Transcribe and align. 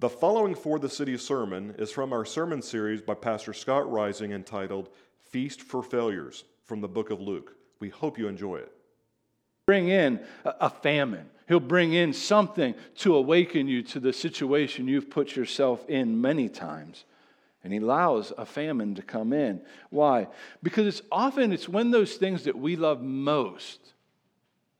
The 0.00 0.08
following 0.08 0.54
4TheCity 0.54 1.18
sermon 1.18 1.74
is 1.76 1.90
from 1.90 2.12
our 2.12 2.24
sermon 2.24 2.62
series 2.62 3.02
by 3.02 3.14
Pastor 3.14 3.52
Scott 3.52 3.90
Rising 3.90 4.30
entitled 4.30 4.90
Feast 5.30 5.60
for 5.60 5.82
Failures 5.82 6.44
from 6.66 6.80
the 6.80 6.86
book 6.86 7.10
of 7.10 7.20
Luke. 7.20 7.56
We 7.80 7.88
hope 7.88 8.16
you 8.16 8.28
enjoy 8.28 8.58
it. 8.58 8.72
Bring 9.66 9.88
in 9.88 10.20
a 10.44 10.70
famine. 10.70 11.28
He'll 11.48 11.58
bring 11.58 11.94
in 11.94 12.12
something 12.12 12.76
to 12.98 13.16
awaken 13.16 13.66
you 13.66 13.82
to 13.82 13.98
the 13.98 14.12
situation 14.12 14.86
you've 14.86 15.10
put 15.10 15.34
yourself 15.34 15.84
in 15.88 16.20
many 16.20 16.48
times. 16.48 17.04
And 17.64 17.72
he 17.72 17.80
allows 17.80 18.32
a 18.38 18.46
famine 18.46 18.94
to 18.94 19.02
come 19.02 19.32
in. 19.32 19.60
Why? 19.90 20.28
Because 20.62 20.86
it's 20.86 21.02
often 21.10 21.52
it's 21.52 21.68
when 21.68 21.90
those 21.90 22.14
things 22.14 22.44
that 22.44 22.56
we 22.56 22.76
love 22.76 23.02
most 23.02 23.80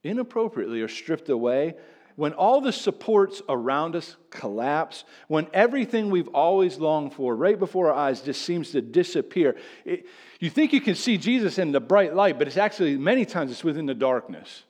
inappropriately 0.05 0.80
are 0.80 0.87
stripped 0.87 1.29
away, 1.29 1.75
when 2.19 2.32
all 2.32 2.61
the 2.61 2.73
supports 2.73 3.43
around 3.48 3.95
us 3.95 4.16
collapse, 4.30 5.05
when 5.29 5.46
everything 5.55 6.11
we've 6.11 6.27
always 6.34 6.77
longed 6.77 7.15
for 7.15 7.37
right 7.37 7.56
before 7.56 7.92
our 7.92 7.95
eyes 7.97 8.23
just 8.23 8.42
seems 8.42 8.73
to 8.73 8.80
disappear. 8.80 9.55
It, 9.84 10.05
you 10.41 10.51
think 10.51 10.73
you 10.73 10.80
can 10.80 10.97
see 10.97 11.16
Jesus 11.16 11.59
in 11.59 11.70
the 11.70 11.78
bright 11.78 12.16
light, 12.16 12.37
but 12.37 12.48
it's 12.48 12.56
actually 12.56 12.97
many 12.97 13.25
times 13.25 13.52
it's 13.52 13.62
within 13.62 13.87
the 13.87 13.95
darkness. 13.95 14.65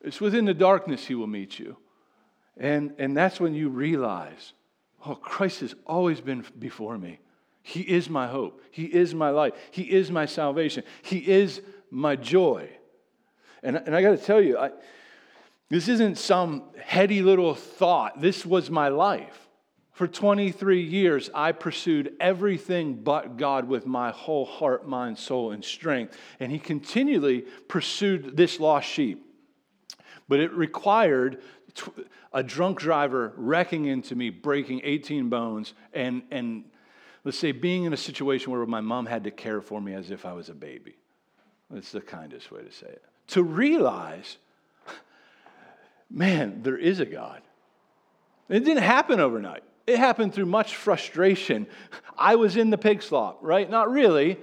It's 0.00 0.20
within 0.20 0.46
the 0.46 0.52
darkness 0.52 1.06
he 1.06 1.14
will 1.14 1.28
meet 1.28 1.60
you. 1.60 1.76
And, 2.56 2.92
and 2.98 3.16
that's 3.16 3.38
when 3.38 3.54
you 3.54 3.68
realize, 3.68 4.52
oh, 5.06 5.14
Christ 5.14 5.60
has 5.60 5.76
always 5.86 6.20
been 6.20 6.44
before 6.58 6.98
me. 6.98 7.20
He 7.62 7.82
is 7.82 8.10
my 8.10 8.26
hope. 8.26 8.60
He 8.72 8.86
is 8.86 9.14
my 9.14 9.30
life. 9.30 9.52
He 9.70 9.82
is 9.82 10.10
my 10.10 10.26
salvation. 10.26 10.82
He 11.02 11.18
is 11.18 11.62
my 11.88 12.16
joy. 12.16 12.68
And, 13.62 13.76
and 13.76 13.94
I 13.94 14.02
got 14.02 14.18
to 14.18 14.24
tell 14.24 14.40
you, 14.40 14.58
I, 14.58 14.70
this 15.70 15.88
isn't 15.88 16.18
some 16.18 16.64
heady 16.84 17.22
little 17.22 17.54
thought. 17.54 18.20
This 18.20 18.44
was 18.44 18.70
my 18.70 18.88
life. 18.88 19.48
For 19.92 20.08
23 20.08 20.82
years, 20.82 21.30
I 21.34 21.52
pursued 21.52 22.14
everything 22.20 23.02
but 23.02 23.36
God 23.36 23.68
with 23.68 23.86
my 23.86 24.10
whole 24.10 24.44
heart, 24.44 24.88
mind, 24.88 25.18
soul, 25.18 25.52
and 25.52 25.64
strength. 25.64 26.16
And 26.38 26.50
He 26.50 26.58
continually 26.58 27.42
pursued 27.68 28.36
this 28.36 28.58
lost 28.58 28.88
sheep. 28.88 29.26
But 30.26 30.40
it 30.40 30.52
required 30.52 31.42
a 32.32 32.42
drunk 32.42 32.78
driver 32.78 33.32
wrecking 33.36 33.86
into 33.86 34.14
me, 34.14 34.30
breaking 34.30 34.80
18 34.84 35.28
bones, 35.28 35.74
and, 35.92 36.22
and 36.30 36.64
let's 37.24 37.38
say 37.38 37.52
being 37.52 37.84
in 37.84 37.92
a 37.92 37.96
situation 37.96 38.52
where 38.52 38.64
my 38.66 38.80
mom 38.80 39.06
had 39.06 39.24
to 39.24 39.30
care 39.30 39.60
for 39.60 39.80
me 39.80 39.94
as 39.94 40.10
if 40.10 40.24
I 40.24 40.32
was 40.32 40.48
a 40.48 40.54
baby. 40.54 40.96
That's 41.70 41.92
the 41.92 42.00
kindest 42.00 42.50
way 42.50 42.62
to 42.62 42.72
say 42.72 42.86
it 42.86 43.04
to 43.30 43.44
realize, 43.44 44.38
man, 46.10 46.62
there 46.62 46.76
is 46.76 47.00
a 47.00 47.06
God. 47.06 47.40
It 48.48 48.64
didn't 48.64 48.82
happen 48.82 49.20
overnight. 49.20 49.62
It 49.86 49.98
happened 49.98 50.34
through 50.34 50.46
much 50.46 50.76
frustration. 50.76 51.66
I 52.18 52.36
was 52.36 52.56
in 52.56 52.70
the 52.70 52.78
pig 52.78 53.02
slop, 53.02 53.38
right? 53.42 53.68
Not 53.68 53.90
really, 53.90 54.38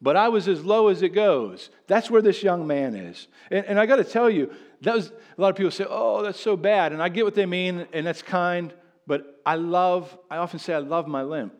but 0.00 0.16
I 0.16 0.28
was 0.28 0.48
as 0.48 0.64
low 0.64 0.88
as 0.88 1.02
it 1.02 1.10
goes. 1.10 1.70
That's 1.86 2.10
where 2.10 2.22
this 2.22 2.42
young 2.42 2.66
man 2.66 2.94
is. 2.94 3.28
And, 3.50 3.64
and 3.66 3.80
I 3.80 3.86
got 3.86 3.96
to 3.96 4.04
tell 4.04 4.28
you, 4.28 4.52
that 4.82 4.94
was 4.94 5.08
a 5.08 5.40
lot 5.40 5.50
of 5.50 5.56
people 5.56 5.70
say, 5.70 5.86
"Oh, 5.88 6.22
that's 6.22 6.40
so 6.40 6.56
bad," 6.56 6.92
and 6.92 7.00
I 7.00 7.08
get 7.08 7.24
what 7.24 7.36
they 7.36 7.46
mean, 7.46 7.86
and 7.92 8.04
that's 8.04 8.22
kind. 8.22 8.72
But 9.06 9.40
I 9.46 9.54
love. 9.54 10.16
I 10.30 10.38
often 10.38 10.58
say 10.58 10.74
I 10.74 10.78
love 10.78 11.06
my 11.06 11.22
limp. 11.22 11.54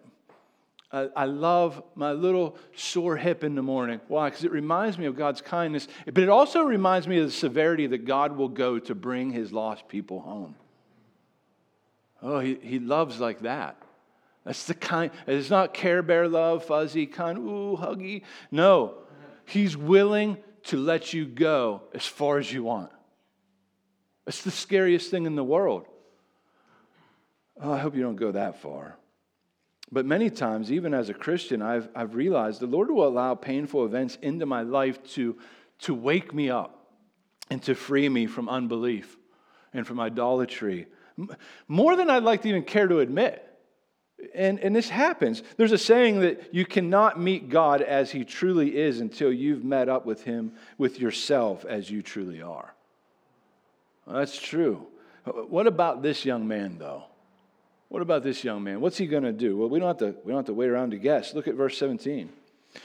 I, 0.93 1.25
love 1.25 1.83
my 1.95 2.13
little 2.13 2.59
sore 2.77 3.17
hip 3.17 3.45
in 3.45 3.55
the 3.55 3.63
morning. 3.63 4.01
Why? 4.09 4.29
Because 4.29 4.45
it 4.45 4.53
reminds 4.53 4.99
me 4.99 5.07
of 5.07 5.17
God's 5.17 5.41
kindness, 5.41 5.89
but 6.05 6.19
it 6.19 6.29
also 6.29 6.63
reminds 6.63 7.09
me 7.09 7.19
of 7.19 7.27
the 7.27 7.33
severity 7.33 7.87
that 7.87 8.05
God 8.05 8.37
will 8.37 8.51
go 8.51 8.79
to 8.79 8.95
bring 8.95 9.31
his 9.31 9.53
lost 9.53 9.89
people 9.89 10.21
home. 10.21 10.55
Oh, 12.21 12.41
he, 12.41 12.59
he 12.63 12.79
loves 12.79 13.21
like 13.21 13.41
that. 13.41 13.77
That's 14.45 14.67
the 14.67 14.75
kind, 14.75 15.11
it's 15.27 15.49
not 15.49 15.73
Care 15.73 16.03
Bear 16.03 16.29
love, 16.29 16.65
fuzzy, 16.65 17.07
kind, 17.07 17.39
ooh, 17.39 17.79
huggy. 17.81 18.23
No, 18.51 18.95
he's 19.47 19.77
willing 19.77 20.37
to 20.65 20.77
let 20.77 21.15
you 21.15 21.25
go 21.25 21.83
as 21.95 22.05
far 22.05 22.39
as 22.39 22.53
you 22.53 22.65
want. 22.65 22.91
It's 24.27 24.43
the 24.43 24.51
scariest 24.51 25.11
thing 25.11 25.25
in 25.25 25.37
the 25.37 25.45
world. 25.45 25.87
Oh, 27.61 27.73
I 27.73 27.79
hope 27.79 27.97
you 27.97 28.03
don't 28.03 28.17
go 28.17 28.33
that 28.33 28.61
far. 28.61 28.97
But 29.93 30.07
many 30.07 30.31
times, 30.31 30.73
even 30.73 30.95
as 30.95 31.11
a 31.11 31.15
Christian, 31.15 31.61
I've, 31.61 31.87
I've 31.95 32.15
realized 32.15 32.61
the 32.61 32.67
Lord 32.67 32.91
will 32.91 33.07
allow 33.07 33.35
painful 33.35 33.85
events 33.85 34.17
into 34.23 34.47
my 34.47 34.63
life 34.63 35.03
to, 35.13 35.37
to 35.81 35.95
wake 35.95 36.33
me 36.33 36.49
up 36.49 36.87
and 37.51 37.63
to 37.65 37.75
free 37.75 38.09
me 38.09 38.27
from 38.27 38.49
unbelief 38.49 39.19
and 39.75 39.87
from 39.87 40.01
idolatry. 40.01 40.87
More 41.69 41.95
than 41.95 42.09
I'd 42.09 42.23
like 42.23 42.41
to 42.43 42.49
even 42.49 42.63
care 42.63 42.89
to 42.89 43.01
admit. 43.01 43.47
And, 44.35 44.61
and 44.61 44.75
this 44.75 44.89
happens. 44.89 45.43
There's 45.59 45.73
a 45.73 45.79
saying 45.79 46.21
that 46.21 46.55
you 46.55 46.65
cannot 46.65 47.21
meet 47.21 47.51
God 47.51 47.83
as 47.83 48.11
he 48.11 48.25
truly 48.25 48.75
is 48.75 49.01
until 49.01 49.31
you've 49.31 49.65
met 49.65 49.91
up 49.91 50.07
with 50.07 50.25
him 50.25 50.53
with 50.79 51.01
yourself 51.01 51.67
as 51.67 51.91
you 51.91 52.01
truly 52.01 52.41
are. 52.41 52.73
Well, 54.07 54.17
that's 54.17 54.41
true. 54.41 54.87
What 55.25 55.67
about 55.67 56.03
this 56.03 56.25
young 56.25 56.49
man, 56.49 56.79
though? 56.79 57.05
What 57.93 58.01
about 58.01 58.23
this 58.23 58.43
young 58.43 58.65
man? 58.65 58.81
What's 58.81 58.97
he 58.97 59.07
going 59.07 59.25
to 59.25 59.35
do? 59.35 59.55
Well, 59.55 59.69
we 59.69 59.79
don't, 59.79 59.89
have 59.89 59.99
to, 59.99 60.19
we 60.25 60.31
don't 60.31 60.39
have 60.39 60.47
to 60.47 60.55
wait 60.55 60.71
around 60.71 60.93
to 60.93 60.97
guess. 60.97 61.35
Look 61.35 61.47
at 61.47 61.57
verse 61.57 61.77
17. 61.77 62.31
It 62.75 62.81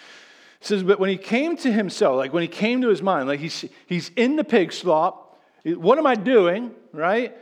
says, 0.59 0.83
But 0.83 0.99
when 0.99 1.09
he 1.09 1.15
came 1.15 1.55
to 1.55 1.71
himself, 1.71 2.17
like 2.17 2.33
when 2.33 2.41
he 2.41 2.49
came 2.49 2.81
to 2.81 2.89
his 2.89 3.01
mind, 3.01 3.29
like 3.29 3.39
he's, 3.39 3.63
he's 3.85 4.11
in 4.17 4.35
the 4.35 4.43
pig 4.43 4.73
slop, 4.73 5.39
what 5.63 5.97
am 5.97 6.05
I 6.05 6.15
doing? 6.15 6.71
Right? 6.91 7.33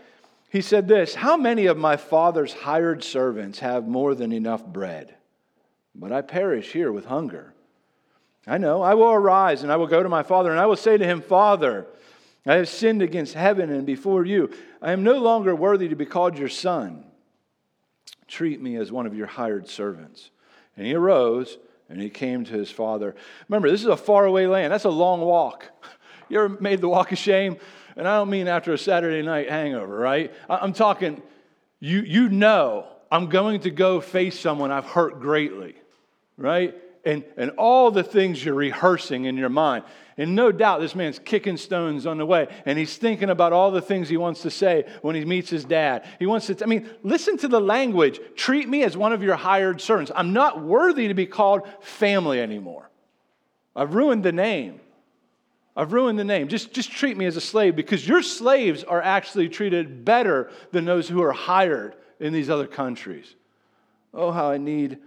He 0.52 0.62
said 0.62 0.88
this 0.88 1.16
How 1.16 1.38
many 1.38 1.66
of 1.66 1.76
my 1.76 1.98
father's 1.98 2.54
hired 2.54 3.04
servants 3.04 3.58
have 3.58 3.88
more 3.88 4.14
than 4.14 4.32
enough 4.32 4.64
bread? 4.64 5.16
But 5.96 6.12
I 6.12 6.22
perish 6.22 6.72
here 6.72 6.92
with 6.92 7.06
hunger. 7.06 7.56
I 8.46 8.60
know, 8.60 8.84
I 8.84 8.94
will 8.94 9.12
arise 9.12 9.64
and 9.64 9.72
I 9.72 9.78
will 9.78 9.88
go 9.88 10.04
to 10.04 10.10
my 10.10 10.22
father, 10.22 10.52
and 10.52 10.60
I 10.60 10.68
will 10.68 10.76
say 10.76 11.00
to 11.00 11.04
him, 11.04 11.20
Father, 11.20 11.88
I 12.46 12.58
have 12.58 12.70
sinned 12.70 13.02
against 13.02 13.34
heaven 13.34 13.72
and 13.72 13.88
before 13.88 14.24
you. 14.24 14.52
I 14.84 14.92
am 14.92 15.04
no 15.04 15.18
longer 15.18 15.56
worthy 15.56 15.88
to 15.88 15.96
be 15.96 16.06
called 16.06 16.38
your 16.38 16.50
son. 16.50 17.06
Treat 18.28 18.62
me 18.62 18.76
as 18.76 18.92
one 18.92 19.06
of 19.06 19.16
your 19.16 19.28
hired 19.28 19.68
servants. 19.68 20.32
And 20.78 20.86
he 20.86 20.94
arose 20.94 21.58
and 21.90 22.02
he 22.02 22.10
came 22.10 22.44
to 22.46 22.54
his 22.54 22.72
father. 22.72 23.16
Remember, 23.48 23.70
this 23.70 23.82
is 23.82 23.88
a 23.88 23.98
faraway 23.98 24.48
land. 24.48 24.74
That's 24.74 24.86
a 24.86 24.90
long 24.90 25.22
walk. 25.22 25.70
You 26.28 26.40
ever 26.40 26.58
made 26.60 26.82
the 26.82 26.90
walk 26.90 27.12
of 27.12 27.20
shame? 27.20 27.58
And 27.96 28.08
I 28.08 28.18
don't 28.18 28.32
mean 28.32 28.48
after 28.48 28.74
a 28.74 28.80
Saturday 28.80 29.22
night 29.22 29.48
hangover, 29.48 29.96
right? 29.96 30.34
I'm 30.50 30.74
talking, 30.74 31.22
you, 31.80 32.02
you 32.02 32.30
know, 32.30 32.88
I'm 33.12 33.28
going 33.30 33.62
to 33.62 33.70
go 33.70 34.02
face 34.02 34.40
someone 34.40 34.72
I've 34.72 34.86
hurt 34.86 35.20
greatly, 35.20 35.76
right? 36.36 36.74
And, 37.06 37.24
and 37.38 37.52
all 37.52 37.92
the 37.92 38.04
things 38.04 38.44
you're 38.44 38.56
rehearsing 38.56 39.26
in 39.26 39.38
your 39.38 39.50
mind. 39.50 39.86
And 40.18 40.34
no 40.34 40.52
doubt 40.52 40.80
this 40.80 40.96
man's 40.96 41.20
kicking 41.20 41.58
stones 41.58 42.08
on 42.08 42.18
the 42.18 42.26
way. 42.26 42.48
And 42.66 42.80
he's 42.80 42.98
thinking 42.98 43.30
about 43.30 43.54
all 43.54 43.70
the 43.70 43.82
things 43.82 44.10
he 44.10 44.18
wants 44.18 44.42
to 44.42 44.50
say 44.50 44.86
when 45.02 45.14
he 45.14 45.24
meets 45.24 45.50
his 45.50 45.66
dad. 45.66 46.08
He 46.20 46.26
wants 46.26 46.48
to, 46.48 46.58
I 46.64 46.66
mean, 46.66 46.90
listen 47.04 47.38
to 47.40 47.48
the 47.48 47.60
language. 47.60 48.20
Treat 48.36 48.68
me 48.68 48.84
as 48.84 48.98
one 48.98 49.14
of 49.14 49.22
your 49.22 49.36
hired 49.36 49.82
servants. 49.82 50.12
I'm 50.16 50.34
not 50.34 50.64
worthy 50.64 51.10
to 51.10 51.14
be 51.14 51.26
called 51.26 51.68
family 51.82 52.42
anymore. 52.42 52.90
I've 53.76 53.94
ruined 53.94 54.24
the 54.24 54.32
name. 54.32 54.80
I've 55.76 55.92
ruined 55.92 56.18
the 56.18 56.24
name. 56.24 56.48
Just, 56.48 56.72
just 56.74 56.92
treat 56.92 57.18
me 57.18 57.26
as 57.26 57.36
a 57.36 57.42
slave 57.42 57.76
because 57.76 58.08
your 58.08 58.22
slaves 58.22 58.84
are 58.84 59.02
actually 59.02 59.50
treated 59.50 60.06
better 60.06 60.50
than 60.72 60.86
those 60.86 61.10
who 61.10 61.22
are 61.22 61.34
hired 61.34 61.96
in 62.20 62.32
these 62.32 62.50
other 62.50 62.68
countries. 62.68 63.36
Oh, 64.14 64.32
how 64.32 64.50
I 64.50 64.58
need 64.58 65.00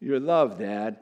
your 0.00 0.18
love, 0.18 0.58
Dad. 0.58 0.98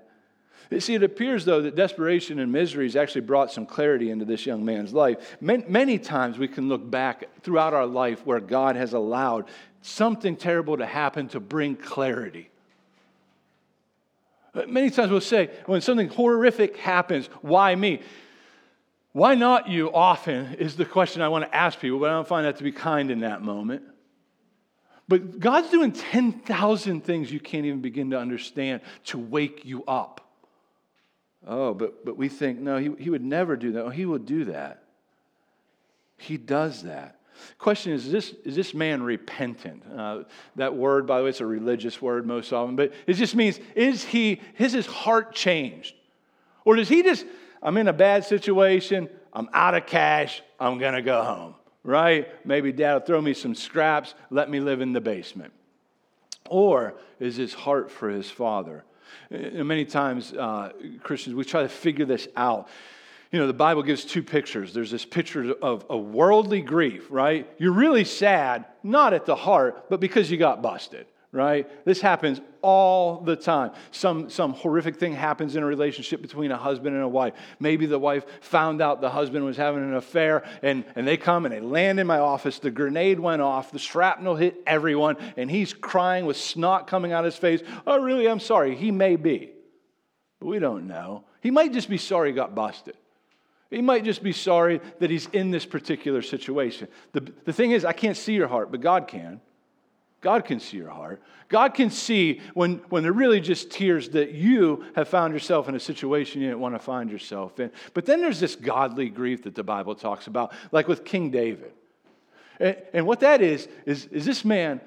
See, 0.78 0.94
it 0.94 1.02
appears, 1.02 1.44
though, 1.44 1.62
that 1.62 1.76
desperation 1.76 2.40
and 2.40 2.50
misery 2.50 2.86
has 2.86 2.96
actually 2.96 3.20
brought 3.20 3.52
some 3.52 3.66
clarity 3.66 4.10
into 4.10 4.24
this 4.24 4.46
young 4.46 4.64
man's 4.64 4.92
life. 4.92 5.36
Many 5.40 5.98
times 5.98 6.38
we 6.38 6.48
can 6.48 6.68
look 6.68 6.88
back 6.90 7.28
throughout 7.42 7.72
our 7.72 7.86
life 7.86 8.26
where 8.26 8.40
God 8.40 8.74
has 8.74 8.92
allowed 8.92 9.46
something 9.82 10.34
terrible 10.34 10.76
to 10.78 10.86
happen 10.86 11.28
to 11.28 11.40
bring 11.40 11.76
clarity. 11.76 12.50
Uh, 14.54 14.62
many 14.66 14.90
times 14.90 15.10
we'll 15.10 15.20
say, 15.20 15.50
when 15.66 15.80
something 15.80 16.08
horrific 16.08 16.76
happens, 16.78 17.28
why 17.42 17.74
me? 17.74 18.02
Why 19.12 19.34
not 19.34 19.68
you 19.68 19.92
often 19.92 20.54
is 20.54 20.76
the 20.76 20.84
question 20.84 21.22
I 21.22 21.28
want 21.28 21.44
to 21.44 21.54
ask 21.54 21.78
people, 21.78 22.00
but 22.00 22.10
I 22.10 22.14
don't 22.14 22.26
find 22.26 22.44
that 22.44 22.56
to 22.56 22.64
be 22.64 22.72
kind 22.72 23.10
in 23.10 23.20
that 23.20 23.40
moment. 23.40 23.82
But 25.08 25.38
God's 25.38 25.70
doing 25.70 25.92
10,000 25.92 27.04
things 27.04 27.30
you 27.30 27.38
can't 27.38 27.64
even 27.64 27.80
begin 27.80 28.10
to 28.10 28.18
understand 28.18 28.80
to 29.04 29.18
wake 29.18 29.64
you 29.64 29.84
up. 29.84 30.25
Oh, 31.46 31.74
but, 31.74 32.04
but 32.04 32.16
we 32.16 32.28
think, 32.28 32.58
no, 32.58 32.78
he, 32.78 32.90
he 32.98 33.10
would 33.10 33.24
never 33.24 33.56
do 33.56 33.72
that. 33.72 33.84
Oh, 33.84 33.88
he 33.90 34.04
will 34.04 34.18
do 34.18 34.46
that. 34.46 34.82
He 36.16 36.36
does 36.36 36.82
that. 36.82 37.20
Question 37.58 37.92
is, 37.92 38.06
is 38.06 38.12
this, 38.12 38.34
is 38.44 38.56
this 38.56 38.74
man 38.74 39.02
repentant? 39.02 39.82
Uh, 39.94 40.24
that 40.56 40.74
word, 40.74 41.06
by 41.06 41.18
the 41.18 41.24
way, 41.24 41.30
it's 41.30 41.40
a 41.40 41.46
religious 41.46 42.00
word 42.00 42.26
most 42.26 42.52
often, 42.52 42.76
but 42.76 42.92
it 43.06 43.14
just 43.14 43.36
means, 43.36 43.60
is 43.74 44.02
he, 44.02 44.40
is 44.58 44.72
his 44.72 44.86
heart 44.86 45.34
changed? 45.34 45.94
Or 46.64 46.76
does 46.76 46.88
he 46.88 47.02
just, 47.02 47.26
I'm 47.62 47.76
in 47.76 47.88
a 47.88 47.92
bad 47.92 48.24
situation, 48.24 49.08
I'm 49.32 49.48
out 49.52 49.74
of 49.74 49.86
cash, 49.86 50.42
I'm 50.58 50.78
to 50.78 51.02
go 51.02 51.22
home, 51.22 51.54
right? 51.84 52.26
Maybe 52.46 52.72
dad 52.72 52.94
will 52.94 53.00
throw 53.00 53.20
me 53.20 53.34
some 53.34 53.54
scraps, 53.54 54.14
let 54.30 54.48
me 54.48 54.60
live 54.60 54.80
in 54.80 54.92
the 54.92 55.00
basement. 55.00 55.52
or 56.48 56.94
is 57.20 57.36
his 57.36 57.52
heart 57.52 57.90
for 57.90 58.08
his 58.08 58.30
father? 58.30 58.84
Many 59.30 59.84
times, 59.84 60.32
uh, 60.32 60.72
Christians, 61.02 61.34
we 61.34 61.44
try 61.44 61.62
to 61.62 61.68
figure 61.68 62.04
this 62.04 62.28
out. 62.36 62.68
You 63.32 63.40
know, 63.40 63.46
the 63.46 63.52
Bible 63.52 63.82
gives 63.82 64.04
two 64.04 64.22
pictures. 64.22 64.72
There's 64.72 64.90
this 64.90 65.04
picture 65.04 65.52
of 65.60 65.84
a 65.90 65.96
worldly 65.96 66.62
grief, 66.62 67.08
right? 67.10 67.50
You're 67.58 67.72
really 67.72 68.04
sad, 68.04 68.66
not 68.82 69.12
at 69.12 69.26
the 69.26 69.34
heart, 69.34 69.90
but 69.90 70.00
because 70.00 70.30
you 70.30 70.36
got 70.36 70.62
busted 70.62 71.06
right? 71.32 71.68
This 71.84 72.00
happens 72.00 72.40
all 72.62 73.20
the 73.20 73.36
time. 73.36 73.72
Some, 73.90 74.30
some 74.30 74.52
horrific 74.52 74.96
thing 74.96 75.12
happens 75.12 75.56
in 75.56 75.62
a 75.62 75.66
relationship 75.66 76.22
between 76.22 76.50
a 76.50 76.56
husband 76.56 76.94
and 76.94 77.04
a 77.04 77.08
wife. 77.08 77.34
Maybe 77.60 77.86
the 77.86 77.98
wife 77.98 78.24
found 78.40 78.80
out 78.80 79.00
the 79.00 79.10
husband 79.10 79.44
was 79.44 79.56
having 79.56 79.82
an 79.82 79.94
affair, 79.94 80.44
and, 80.62 80.84
and 80.94 81.06
they 81.06 81.16
come 81.16 81.44
and 81.44 81.54
they 81.54 81.60
land 81.60 82.00
in 82.00 82.06
my 82.06 82.18
office. 82.18 82.58
The 82.58 82.70
grenade 82.70 83.20
went 83.20 83.42
off, 83.42 83.70
the 83.70 83.78
shrapnel 83.78 84.36
hit 84.36 84.56
everyone, 84.66 85.16
and 85.36 85.50
he's 85.50 85.72
crying 85.72 86.26
with 86.26 86.36
snot 86.36 86.86
coming 86.86 87.12
out 87.12 87.24
his 87.24 87.36
face. 87.36 87.62
Oh, 87.86 88.00
really? 88.00 88.28
I'm 88.28 88.40
sorry. 88.40 88.74
He 88.74 88.90
may 88.90 89.16
be, 89.16 89.52
but 90.40 90.46
we 90.46 90.58
don't 90.58 90.86
know. 90.86 91.24
He 91.40 91.50
might 91.50 91.72
just 91.72 91.88
be 91.88 91.98
sorry 91.98 92.30
he 92.30 92.34
got 92.34 92.54
busted. 92.54 92.96
He 93.70 93.82
might 93.82 94.04
just 94.04 94.22
be 94.22 94.32
sorry 94.32 94.80
that 95.00 95.10
he's 95.10 95.26
in 95.26 95.50
this 95.50 95.66
particular 95.66 96.22
situation. 96.22 96.88
The, 97.12 97.32
the 97.44 97.52
thing 97.52 97.72
is, 97.72 97.84
I 97.84 97.92
can't 97.92 98.16
see 98.16 98.34
your 98.34 98.46
heart, 98.46 98.70
but 98.70 98.80
God 98.80 99.08
can. 99.08 99.40
God 100.26 100.44
can 100.44 100.58
see 100.58 100.76
your 100.76 100.90
heart. 100.90 101.22
God 101.48 101.72
can 101.72 101.88
see 101.88 102.40
when, 102.52 102.78
when 102.88 103.04
they're 103.04 103.12
really 103.12 103.40
just 103.40 103.70
tears 103.70 104.08
that 104.08 104.32
you 104.32 104.84
have 104.96 105.06
found 105.06 105.32
yourself 105.32 105.68
in 105.68 105.76
a 105.76 105.78
situation 105.78 106.40
you 106.40 106.48
didn't 106.48 106.58
want 106.58 106.74
to 106.74 106.80
find 106.80 107.12
yourself 107.12 107.60
in. 107.60 107.70
But 107.94 108.06
then 108.06 108.20
there's 108.20 108.40
this 108.40 108.56
godly 108.56 109.08
grief 109.08 109.44
that 109.44 109.54
the 109.54 109.62
Bible 109.62 109.94
talks 109.94 110.26
about, 110.26 110.52
like 110.72 110.88
with 110.88 111.04
King 111.04 111.30
David. 111.30 111.70
And, 112.58 112.76
and 112.92 113.06
what 113.06 113.20
that 113.20 113.40
is, 113.40 113.68
is, 113.84 114.06
is 114.06 114.24
this 114.24 114.44
man, 114.44 114.80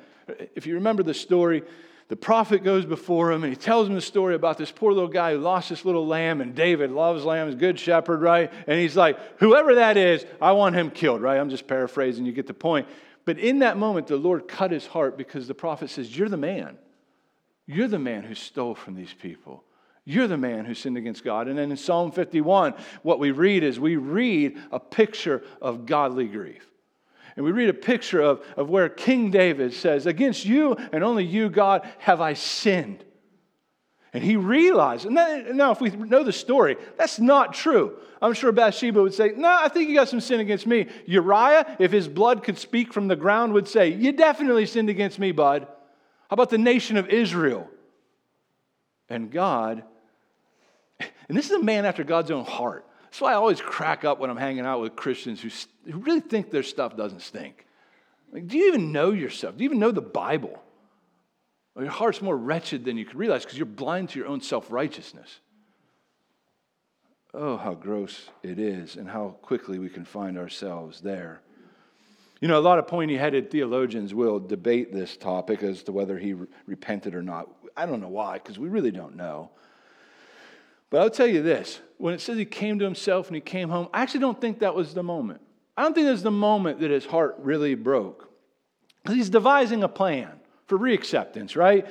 if 0.56 0.68
you 0.68 0.74
remember 0.74 1.04
the 1.04 1.14
story, 1.14 1.64
the 2.10 2.18
prophet 2.18 2.62
goes 2.62 2.86
before 2.86 3.32
him 3.32 3.46
and 3.46 3.54
he 3.54 3.58
tells 3.58 3.88
him 3.88 3.96
the 3.96 4.02
story 4.02 4.36
about 4.36 4.58
this 4.58 4.74
poor 4.74 4.92
little 4.92 5.08
guy 5.08 5.36
who 5.36 5.40
lost 5.40 5.70
this 5.70 5.86
little 5.86 6.06
lamb, 6.06 6.42
and 6.42 6.54
David 6.54 6.92
loves 6.92 7.24
lambs, 7.24 7.56
good 7.56 7.80
shepherd, 7.80 8.22
right? 8.22 8.52
And 8.68 8.78
he's 8.78 8.98
like, 8.98 9.18
whoever 9.40 9.76
that 9.76 9.96
is, 9.96 10.26
I 10.42 10.52
want 10.52 10.76
him 10.76 10.92
killed, 10.92 11.22
right? 11.22 11.40
I'm 11.40 11.50
just 11.50 11.66
paraphrasing, 11.66 12.26
you 12.26 12.34
get 12.34 12.46
the 12.46 12.54
point. 12.54 12.90
But 13.26 13.38
in 13.38 13.60
that 13.60 13.78
moment, 13.78 14.08
the 14.08 14.18
Lord 14.18 14.48
cut 14.48 14.72
his 14.72 14.88
heart 14.88 15.18
because 15.18 15.48
the 15.48 15.54
prophet 15.54 15.90
says, 15.90 16.16
You're 16.16 16.30
the 16.30 16.38
man. 16.38 16.78
You're 17.66 17.88
the 17.88 18.00
man 18.00 18.24
who 18.24 18.34
stole 18.34 18.74
from 18.74 18.96
these 18.96 19.14
people. 19.14 19.64
You're 20.06 20.28
the 20.28 20.38
man 20.38 20.66
who 20.66 20.74
sinned 20.74 20.98
against 20.98 21.24
God. 21.24 21.48
And 21.48 21.58
then 21.58 21.70
in 21.70 21.78
Psalm 21.78 22.12
51, 22.12 22.74
what 23.04 23.20
we 23.20 23.30
read 23.30 23.64
is 23.64 23.80
we 23.80 23.96
read 23.96 24.58
a 24.72 24.80
picture 24.80 25.44
of 25.62 25.86
godly 25.86 26.26
grief. 26.26 26.66
And 27.36 27.46
we 27.46 27.52
read 27.52 27.70
a 27.70 27.74
picture 27.74 28.20
of, 28.20 28.44
of 28.58 28.70
where 28.70 28.90
King 28.90 29.30
David 29.30 29.74
says, 29.74 30.08
Against 30.08 30.46
you 30.46 30.76
and 30.92 31.04
only 31.04 31.24
you, 31.24 31.50
God, 31.50 31.88
have 32.00 32.22
I 32.22 32.34
sinned. 32.34 33.06
And 34.14 34.24
he 34.24 34.36
realized, 34.38 35.06
and 35.06 35.18
that, 35.18 35.54
now 35.56 35.72
if 35.72 35.82
we 35.82 35.92
know 35.92 36.24
the 36.24 36.34
story, 36.34 36.78
that's 36.98 37.20
not 37.20 37.54
true. 37.54 37.98
I'm 38.22 38.34
sure 38.34 38.52
Bathsheba 38.52 39.02
would 39.02 39.14
say, 39.14 39.34
No, 39.36 39.48
I 39.48 39.70
think 39.70 39.88
you 39.88 39.96
got 39.96 40.10
some 40.10 40.20
sin 40.20 40.40
against 40.40 40.66
me. 40.66 40.88
Uriah, 41.06 41.78
if 41.80 41.92
his 41.92 42.08
blood 42.08 42.44
could 42.44 42.58
speak 42.58 42.92
from 42.92 43.08
the 43.08 43.16
ground, 43.16 43.54
would 43.54 43.68
say, 43.68 43.90
You 43.90 44.12
definitely 44.12 44.66
sinned 44.66 44.90
against 44.90 45.20
me, 45.20 45.32
bud. 45.32 45.68
How 46.30 46.34
about 46.34 46.50
the 46.50 46.58
nation 46.58 46.98
of 46.98 47.08
Israel? 47.10 47.70
And 49.10 49.32
God, 49.32 49.84
and 51.00 51.38
this 51.38 51.46
is 51.46 51.52
a 51.52 51.64
man 51.64 51.86
after 51.86 52.04
God's 52.04 52.32
own 52.32 52.46
heart. 52.46 52.86
That's 53.04 53.22
why 53.22 53.32
I 53.32 53.36
always 53.36 53.62
crack 53.62 54.06
up 54.06 54.20
when 54.20 54.30
I'm 54.30 54.38
hanging 54.38 54.66
out 54.66 54.82
with 54.82 54.96
Christians 54.96 55.42
who, 55.42 55.50
who 55.92 56.00
really 56.00 56.20
think 56.20 56.52
their 56.52 56.64
stuff 56.64 56.96
doesn't 56.96 57.22
stink. 57.22 57.66
Like, 58.32 58.48
do 58.48 58.58
you 58.58 58.68
even 58.68 58.92
know 58.92 59.12
yourself? 59.12 59.58
Do 59.58 59.64
you 59.64 59.70
even 59.70 59.80
know 59.80 59.92
the 59.92 60.02
Bible? 60.02 60.62
Your 61.84 61.92
heart's 61.92 62.22
more 62.22 62.38
wretched 62.38 62.86
than 62.86 62.98
you 62.98 63.06
can 63.06 63.18
realize 63.18 63.44
because 63.44 63.58
you're 63.58 63.66
blind 63.66 64.10
to 64.10 64.20
your 64.20 64.28
own 64.28 64.42
self 64.42 64.72
righteousness. 64.72 65.40
Oh, 67.34 67.58
how 67.58 67.76
gross 67.76 68.30
it 68.42 68.58
is, 68.58 68.96
and 68.96 69.08
how 69.08 69.38
quickly 69.42 69.78
we 69.78 69.90
can 69.90 70.04
find 70.04 70.38
ourselves 70.38 71.02
there. 71.02 71.42
You 72.42 72.48
know, 72.48 72.58
a 72.58 72.62
lot 72.62 72.80
of 72.80 72.88
pointy 72.88 73.18
headed 73.18 73.52
theologians 73.52 74.14
will 74.14 74.40
debate 74.40 74.94
this 74.94 75.16
topic 75.18 75.62
as 75.62 75.84
to 75.84 75.92
whether 75.92 76.18
he 76.18 76.34
re- 76.34 76.48
repented 76.66 77.14
or 77.14 77.22
not. 77.22 77.50
I 77.78 77.86
don't 77.86 78.02
know 78.02 78.08
why, 78.08 78.36
because 78.36 78.58
we 78.58 78.70
really 78.70 78.92
don't 78.92 79.16
know. 79.16 79.52
But 80.90 81.02
I'll 81.02 81.10
tell 81.10 81.28
you 81.28 81.44
this 81.44 81.80
when 81.98 82.14
it 82.14 82.22
says 82.22 82.38
he 82.38 82.46
came 82.46 82.80
to 82.80 82.86
himself 82.86 83.28
and 83.28 83.36
he 83.36 83.42
came 83.42 83.70
home, 83.70 83.90
I 83.94 84.02
actually 84.02 84.22
don't 84.22 84.40
think 84.40 84.60
that 84.60 84.74
was 84.74 84.94
the 84.94 85.04
moment. 85.04 85.42
I 85.78 85.84
don't 85.84 85.94
think 85.94 86.08
was 86.08 86.24
the 86.24 86.32
moment 86.32 86.80
that 86.80 86.90
his 86.90 87.06
heart 87.06 87.36
really 87.40 87.76
broke. 87.76 88.30
Because 89.04 89.16
he's 89.16 89.30
devising 89.30 89.84
a 89.84 89.88
plan 89.88 90.39
for 90.70 90.78
reacceptance, 90.78 91.56
right? 91.56 91.88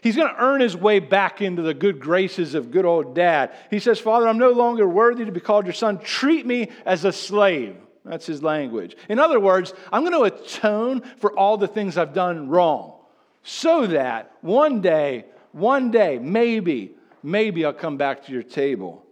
He's 0.00 0.14
going 0.14 0.28
to 0.28 0.40
earn 0.40 0.60
his 0.60 0.76
way 0.76 1.00
back 1.00 1.42
into 1.42 1.60
the 1.60 1.74
good 1.74 1.98
graces 1.98 2.54
of 2.54 2.70
good 2.70 2.84
old 2.84 3.16
dad. 3.16 3.52
He 3.68 3.80
says, 3.80 3.98
Father, 3.98 4.28
I'm 4.28 4.38
no 4.38 4.52
longer 4.52 4.88
worthy 4.88 5.24
to 5.24 5.32
be 5.32 5.40
called 5.40 5.66
your 5.66 5.74
son. 5.74 5.98
Treat 5.98 6.46
me 6.46 6.70
as 6.86 7.04
a 7.04 7.12
slave. 7.12 7.76
That's 8.04 8.24
his 8.24 8.40
language. 8.40 8.96
In 9.08 9.18
other 9.18 9.40
words, 9.40 9.74
I'm 9.92 10.04
going 10.04 10.12
to 10.12 10.34
atone 10.34 11.02
for 11.18 11.36
all 11.36 11.56
the 11.56 11.66
things 11.66 11.98
I've 11.98 12.14
done 12.14 12.48
wrong 12.48 12.94
so 13.42 13.88
that 13.88 14.32
one 14.40 14.80
day, 14.80 15.24
one 15.50 15.90
day, 15.90 16.18
maybe, 16.20 16.94
maybe 17.24 17.64
I'll 17.64 17.72
come 17.72 17.96
back 17.96 18.26
to 18.26 18.32
your 18.32 18.44
table. 18.44 19.04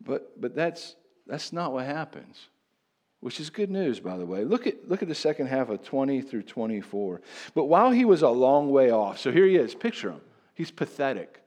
But, 0.00 0.40
but 0.40 0.54
that's, 0.54 0.94
that's 1.26 1.52
not 1.52 1.72
what 1.72 1.86
happens 1.86 2.48
which 3.24 3.40
is 3.40 3.48
good 3.48 3.70
news, 3.70 4.00
by 4.00 4.18
the 4.18 4.26
way. 4.26 4.44
Look 4.44 4.66
at, 4.66 4.86
look 4.86 5.00
at 5.00 5.08
the 5.08 5.14
second 5.14 5.46
half 5.46 5.70
of 5.70 5.82
20 5.82 6.20
through 6.20 6.42
24. 6.42 7.22
But 7.54 7.64
while 7.64 7.90
he 7.90 8.04
was 8.04 8.20
a 8.20 8.28
long 8.28 8.70
way 8.70 8.90
off, 8.90 9.18
so 9.18 9.32
here 9.32 9.46
he 9.46 9.56
is, 9.56 9.74
picture 9.74 10.10
him. 10.10 10.20
He's 10.52 10.70
pathetic. 10.70 11.42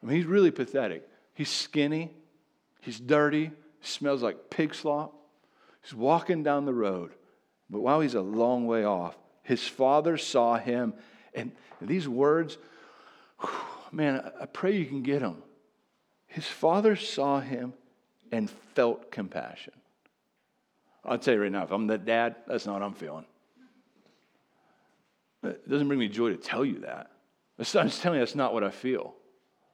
I 0.00 0.06
mean, 0.06 0.14
he's 0.14 0.24
really 0.24 0.52
pathetic. 0.52 1.02
He's 1.34 1.48
skinny, 1.48 2.12
he's 2.80 3.00
dirty, 3.00 3.50
smells 3.80 4.22
like 4.22 4.50
pig 4.50 4.72
slop. 4.72 5.16
He's 5.82 5.94
walking 5.94 6.44
down 6.44 6.64
the 6.64 6.72
road. 6.72 7.10
But 7.68 7.80
while 7.80 7.98
he's 7.98 8.14
a 8.14 8.22
long 8.22 8.68
way 8.68 8.84
off, 8.84 9.18
his 9.42 9.66
father 9.66 10.16
saw 10.16 10.58
him. 10.58 10.94
And 11.34 11.50
these 11.80 12.08
words, 12.08 12.56
man, 13.90 14.30
I 14.40 14.46
pray 14.46 14.76
you 14.76 14.86
can 14.86 15.02
get 15.02 15.22
them. 15.22 15.42
His 16.28 16.46
father 16.46 16.94
saw 16.94 17.40
him 17.40 17.72
and 18.30 18.48
felt 18.76 19.10
compassion. 19.10 19.72
I'll 21.08 21.18
tell 21.18 21.34
you 21.34 21.42
right 21.42 21.52
now, 21.52 21.64
if 21.64 21.70
I'm 21.70 21.86
that 21.88 22.04
dad, 22.04 22.36
that's 22.46 22.66
not 22.66 22.74
what 22.74 22.82
I'm 22.82 22.94
feeling. 22.94 23.24
It 25.42 25.68
doesn't 25.68 25.86
bring 25.86 26.00
me 26.00 26.08
joy 26.08 26.30
to 26.30 26.36
tell 26.36 26.64
you 26.64 26.80
that. 26.80 27.10
I'm 27.58 27.64
just 27.64 28.02
telling 28.02 28.18
you 28.18 28.24
that's 28.24 28.34
not 28.34 28.52
what 28.52 28.64
I 28.64 28.70
feel. 28.70 29.14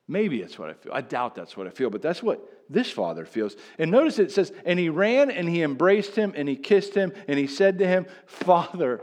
Maybe 0.06 0.40
it's 0.40 0.58
what 0.58 0.70
I 0.70 0.74
feel. 0.74 0.92
I 0.92 1.00
doubt 1.00 1.34
that's 1.34 1.56
what 1.56 1.66
I 1.66 1.70
feel, 1.70 1.90
but 1.90 2.02
that's 2.02 2.22
what 2.22 2.46
this 2.68 2.90
father 2.90 3.24
feels. 3.24 3.56
And 3.78 3.90
notice 3.90 4.18
it 4.18 4.32
says, 4.32 4.52
and 4.66 4.78
he 4.78 4.90
ran 4.90 5.30
and 5.30 5.48
he 5.48 5.62
embraced 5.62 6.14
him 6.14 6.34
and 6.36 6.48
he 6.48 6.56
kissed 6.56 6.94
him 6.94 7.12
and 7.26 7.38
he 7.38 7.46
said 7.46 7.78
to 7.78 7.86
him, 7.86 8.06
Father, 8.26 9.00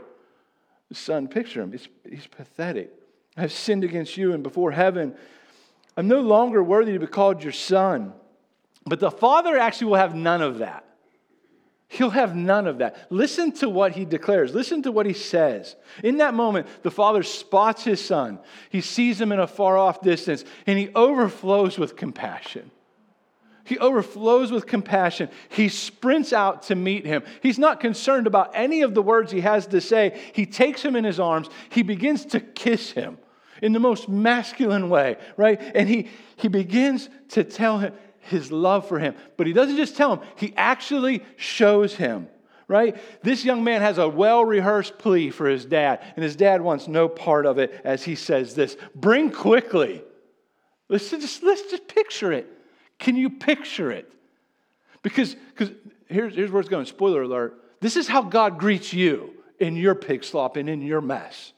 son, 0.92 1.26
picture 1.26 1.62
him. 1.62 1.72
He's, 1.72 1.88
he's 2.08 2.26
pathetic. 2.26 2.92
I 3.36 3.42
have 3.42 3.52
sinned 3.52 3.82
against 3.82 4.16
you 4.16 4.32
and 4.32 4.42
before 4.42 4.70
heaven. 4.70 5.16
I'm 5.96 6.06
no 6.06 6.20
longer 6.20 6.62
worthy 6.62 6.92
to 6.92 7.00
be 7.00 7.06
called 7.06 7.42
your 7.42 7.52
son. 7.52 8.12
But 8.84 9.00
the 9.00 9.10
father 9.10 9.58
actually 9.58 9.88
will 9.88 9.96
have 9.96 10.14
none 10.14 10.42
of 10.42 10.58
that. 10.58 10.84
He'll 11.92 12.08
have 12.08 12.34
none 12.34 12.66
of 12.66 12.78
that. 12.78 13.06
Listen 13.10 13.52
to 13.52 13.68
what 13.68 13.92
he 13.92 14.06
declares. 14.06 14.54
Listen 14.54 14.82
to 14.84 14.90
what 14.90 15.04
he 15.04 15.12
says. 15.12 15.76
In 16.02 16.16
that 16.16 16.32
moment, 16.32 16.66
the 16.82 16.90
father 16.90 17.22
spots 17.22 17.84
his 17.84 18.02
son. 18.02 18.38
He 18.70 18.80
sees 18.80 19.20
him 19.20 19.30
in 19.30 19.38
a 19.38 19.46
far 19.46 19.76
off 19.76 20.00
distance, 20.00 20.42
and 20.66 20.78
he 20.78 20.88
overflows 20.94 21.78
with 21.78 21.94
compassion. 21.94 22.70
He 23.64 23.78
overflows 23.78 24.50
with 24.50 24.66
compassion. 24.66 25.28
He 25.50 25.68
sprints 25.68 26.32
out 26.32 26.62
to 26.64 26.74
meet 26.74 27.04
him. 27.04 27.24
He's 27.42 27.58
not 27.58 27.78
concerned 27.78 28.26
about 28.26 28.52
any 28.54 28.80
of 28.80 28.94
the 28.94 29.02
words 29.02 29.30
he 29.30 29.42
has 29.42 29.66
to 29.66 29.82
say. 29.82 30.18
He 30.32 30.46
takes 30.46 30.80
him 30.80 30.96
in 30.96 31.04
his 31.04 31.20
arms. 31.20 31.50
He 31.68 31.82
begins 31.82 32.24
to 32.26 32.40
kiss 32.40 32.92
him 32.92 33.18
in 33.60 33.74
the 33.74 33.80
most 33.80 34.08
masculine 34.08 34.88
way, 34.88 35.18
right? 35.36 35.60
And 35.74 35.90
he, 35.90 36.08
he 36.36 36.48
begins 36.48 37.10
to 37.28 37.44
tell 37.44 37.80
him, 37.80 37.92
his 38.22 38.50
love 38.50 38.88
for 38.88 38.98
him. 38.98 39.14
But 39.36 39.46
he 39.46 39.52
doesn't 39.52 39.76
just 39.76 39.96
tell 39.96 40.16
him, 40.16 40.26
he 40.36 40.52
actually 40.56 41.22
shows 41.36 41.94
him, 41.94 42.28
right? 42.68 42.96
This 43.22 43.44
young 43.44 43.64
man 43.64 43.80
has 43.82 43.98
a 43.98 44.08
well 44.08 44.44
rehearsed 44.44 44.98
plea 44.98 45.30
for 45.30 45.46
his 45.46 45.64
dad, 45.64 46.00
and 46.16 46.22
his 46.22 46.36
dad 46.36 46.60
wants 46.60 46.88
no 46.88 47.08
part 47.08 47.46
of 47.46 47.58
it 47.58 47.80
as 47.84 48.02
he 48.02 48.14
says 48.14 48.54
this 48.54 48.76
Bring 48.94 49.30
quickly. 49.30 50.02
Let's 50.88 51.10
just, 51.10 51.42
let's 51.42 51.70
just 51.70 51.88
picture 51.88 52.32
it. 52.32 52.46
Can 52.98 53.16
you 53.16 53.30
picture 53.30 53.90
it? 53.90 54.12
Because 55.02 55.36
here's, 56.06 56.34
here's 56.34 56.50
where 56.50 56.60
it's 56.60 56.68
going. 56.68 56.86
Spoiler 56.86 57.22
alert. 57.22 57.58
This 57.80 57.96
is 57.96 58.06
how 58.06 58.22
God 58.22 58.58
greets 58.58 58.92
you 58.92 59.30
in 59.58 59.74
your 59.74 59.94
pig 59.94 60.22
slop 60.22 60.56
and 60.56 60.68
in 60.68 60.82
your 60.82 61.00
mess 61.00 61.52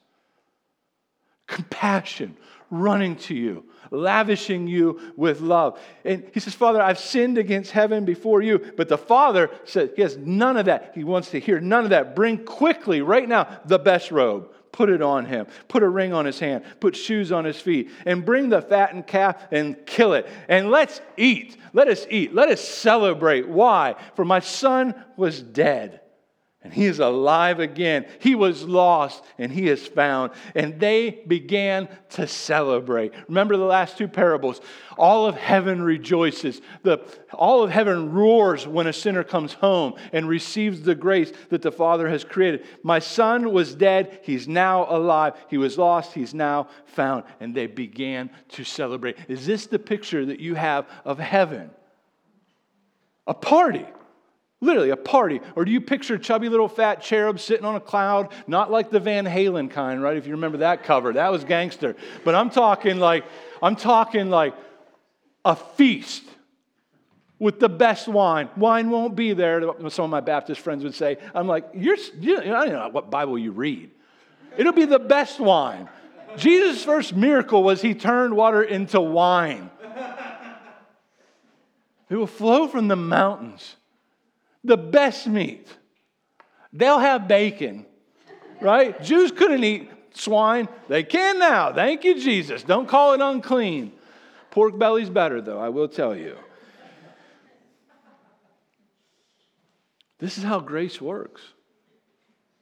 compassion, 1.46 2.36
running 2.70 3.16
to 3.16 3.34
you, 3.34 3.64
lavishing 3.90 4.66
you 4.66 5.00
with 5.16 5.40
love. 5.40 5.78
And 6.04 6.28
he 6.32 6.40
says, 6.40 6.54
Father, 6.54 6.80
I've 6.80 6.98
sinned 6.98 7.38
against 7.38 7.70
heaven 7.70 8.04
before 8.04 8.42
you. 8.42 8.58
But 8.76 8.88
the 8.88 8.98
father 8.98 9.50
says, 9.64 9.90
he 9.96 10.02
has 10.02 10.16
none 10.16 10.56
of 10.56 10.66
that. 10.66 10.92
He 10.94 11.04
wants 11.04 11.30
to 11.30 11.40
hear 11.40 11.60
none 11.60 11.84
of 11.84 11.90
that. 11.90 12.16
Bring 12.16 12.44
quickly, 12.44 13.00
right 13.02 13.28
now, 13.28 13.60
the 13.66 13.78
best 13.78 14.10
robe. 14.10 14.50
put 14.74 14.90
it 14.90 15.00
on 15.00 15.24
him, 15.24 15.46
put 15.68 15.82
a 15.84 15.88
ring 15.88 16.12
on 16.12 16.26
his 16.26 16.40
hand, 16.40 16.64
put 16.80 16.96
shoes 16.96 17.30
on 17.30 17.44
his 17.44 17.60
feet, 17.60 17.90
and 18.04 18.26
bring 18.26 18.48
the 18.48 18.60
fattened 18.60 19.06
calf 19.06 19.40
and 19.52 19.86
kill 19.86 20.14
it. 20.14 20.28
And 20.48 20.70
let's 20.70 21.00
eat. 21.16 21.56
Let 21.72 21.88
us 21.88 22.06
eat. 22.10 22.34
Let 22.34 22.48
us 22.48 22.60
celebrate. 22.60 23.48
Why? 23.48 23.94
For 24.16 24.24
my 24.24 24.40
son 24.40 24.94
was 25.16 25.40
dead 25.40 26.00
and 26.64 26.72
he 26.72 26.86
is 26.86 26.98
alive 26.98 27.60
again. 27.60 28.06
He 28.20 28.34
was 28.34 28.64
lost 28.64 29.22
and 29.36 29.52
he 29.52 29.68
is 29.68 29.86
found. 29.86 30.32
And 30.54 30.80
they 30.80 31.10
began 31.10 31.88
to 32.10 32.26
celebrate. 32.26 33.12
Remember 33.28 33.58
the 33.58 33.66
last 33.66 33.98
two 33.98 34.08
parables. 34.08 34.62
All 34.96 35.26
of 35.26 35.36
heaven 35.36 35.82
rejoices. 35.82 36.62
The, 36.82 37.00
all 37.34 37.62
of 37.62 37.70
heaven 37.70 38.12
roars 38.12 38.66
when 38.66 38.86
a 38.86 38.94
sinner 38.94 39.22
comes 39.22 39.52
home 39.52 39.94
and 40.14 40.26
receives 40.26 40.80
the 40.80 40.94
grace 40.94 41.34
that 41.50 41.60
the 41.60 41.70
Father 41.70 42.08
has 42.08 42.24
created. 42.24 42.64
My 42.82 42.98
son 42.98 43.52
was 43.52 43.74
dead. 43.74 44.20
He's 44.22 44.48
now 44.48 44.86
alive. 44.88 45.34
He 45.50 45.58
was 45.58 45.76
lost. 45.76 46.14
He's 46.14 46.32
now 46.32 46.68
found. 46.86 47.24
And 47.40 47.54
they 47.54 47.66
began 47.66 48.30
to 48.48 48.64
celebrate. 48.64 49.18
Is 49.28 49.44
this 49.44 49.66
the 49.66 49.78
picture 49.78 50.24
that 50.24 50.40
you 50.40 50.54
have 50.54 50.88
of 51.04 51.18
heaven? 51.18 51.70
A 53.26 53.34
party 53.34 53.86
Literally 54.60 54.90
a 54.90 54.96
party. 54.96 55.40
Or 55.56 55.64
do 55.64 55.72
you 55.72 55.80
picture 55.80 56.16
chubby 56.16 56.48
little 56.48 56.68
fat 56.68 57.02
cherub 57.02 57.38
sitting 57.38 57.66
on 57.66 57.74
a 57.74 57.80
cloud? 57.80 58.32
Not 58.46 58.70
like 58.70 58.90
the 58.90 59.00
Van 59.00 59.26
Halen 59.26 59.70
kind, 59.70 60.02
right? 60.02 60.16
If 60.16 60.26
you 60.26 60.32
remember 60.32 60.58
that 60.58 60.84
cover, 60.84 61.12
that 61.12 61.30
was 61.30 61.44
gangster. 61.44 61.96
But 62.24 62.34
I'm 62.34 62.50
talking 62.50 62.98
like, 62.98 63.24
I'm 63.62 63.76
talking 63.76 64.30
like 64.30 64.54
a 65.44 65.54
feast 65.54 66.24
with 67.38 67.60
the 67.60 67.68
best 67.68 68.08
wine. 68.08 68.48
Wine 68.56 68.90
won't 68.90 69.14
be 69.16 69.34
there, 69.34 69.60
some 69.90 70.04
of 70.06 70.10
my 70.10 70.20
Baptist 70.20 70.60
friends 70.60 70.82
would 70.84 70.94
say. 70.94 71.18
I'm 71.34 71.46
like, 71.46 71.66
you're, 71.74 71.98
you, 72.18 72.38
I 72.38 72.66
don't 72.66 72.72
know 72.72 72.88
what 72.90 73.10
Bible 73.10 73.36
you 73.36 73.52
read. 73.52 73.90
It'll 74.56 74.72
be 74.72 74.86
the 74.86 74.98
best 74.98 75.40
wine. 75.40 75.88
Jesus' 76.36 76.84
first 76.84 77.14
miracle 77.14 77.62
was 77.62 77.82
he 77.82 77.94
turned 77.94 78.34
water 78.34 78.62
into 78.62 79.00
wine. 79.00 79.70
It 82.08 82.16
will 82.16 82.26
flow 82.26 82.68
from 82.68 82.88
the 82.88 82.96
mountains 82.96 83.76
the 84.64 84.76
best 84.76 85.26
meat. 85.26 85.68
They'll 86.72 86.98
have 86.98 87.28
bacon, 87.28 87.86
right? 88.60 89.00
Jews 89.02 89.30
couldn't 89.30 89.62
eat 89.62 89.90
swine. 90.14 90.68
They 90.88 91.04
can 91.04 91.38
now. 91.38 91.72
Thank 91.72 92.02
you, 92.04 92.20
Jesus. 92.20 92.62
Don't 92.62 92.88
call 92.88 93.12
it 93.12 93.20
unclean. 93.20 93.92
Pork 94.50 94.78
belly's 94.78 95.10
better, 95.10 95.40
though, 95.40 95.60
I 95.60 95.68
will 95.68 95.88
tell 95.88 96.16
you. 96.16 96.36
This 100.18 100.38
is 100.38 100.44
how 100.44 100.60
grace 100.60 101.00
works. 101.00 101.42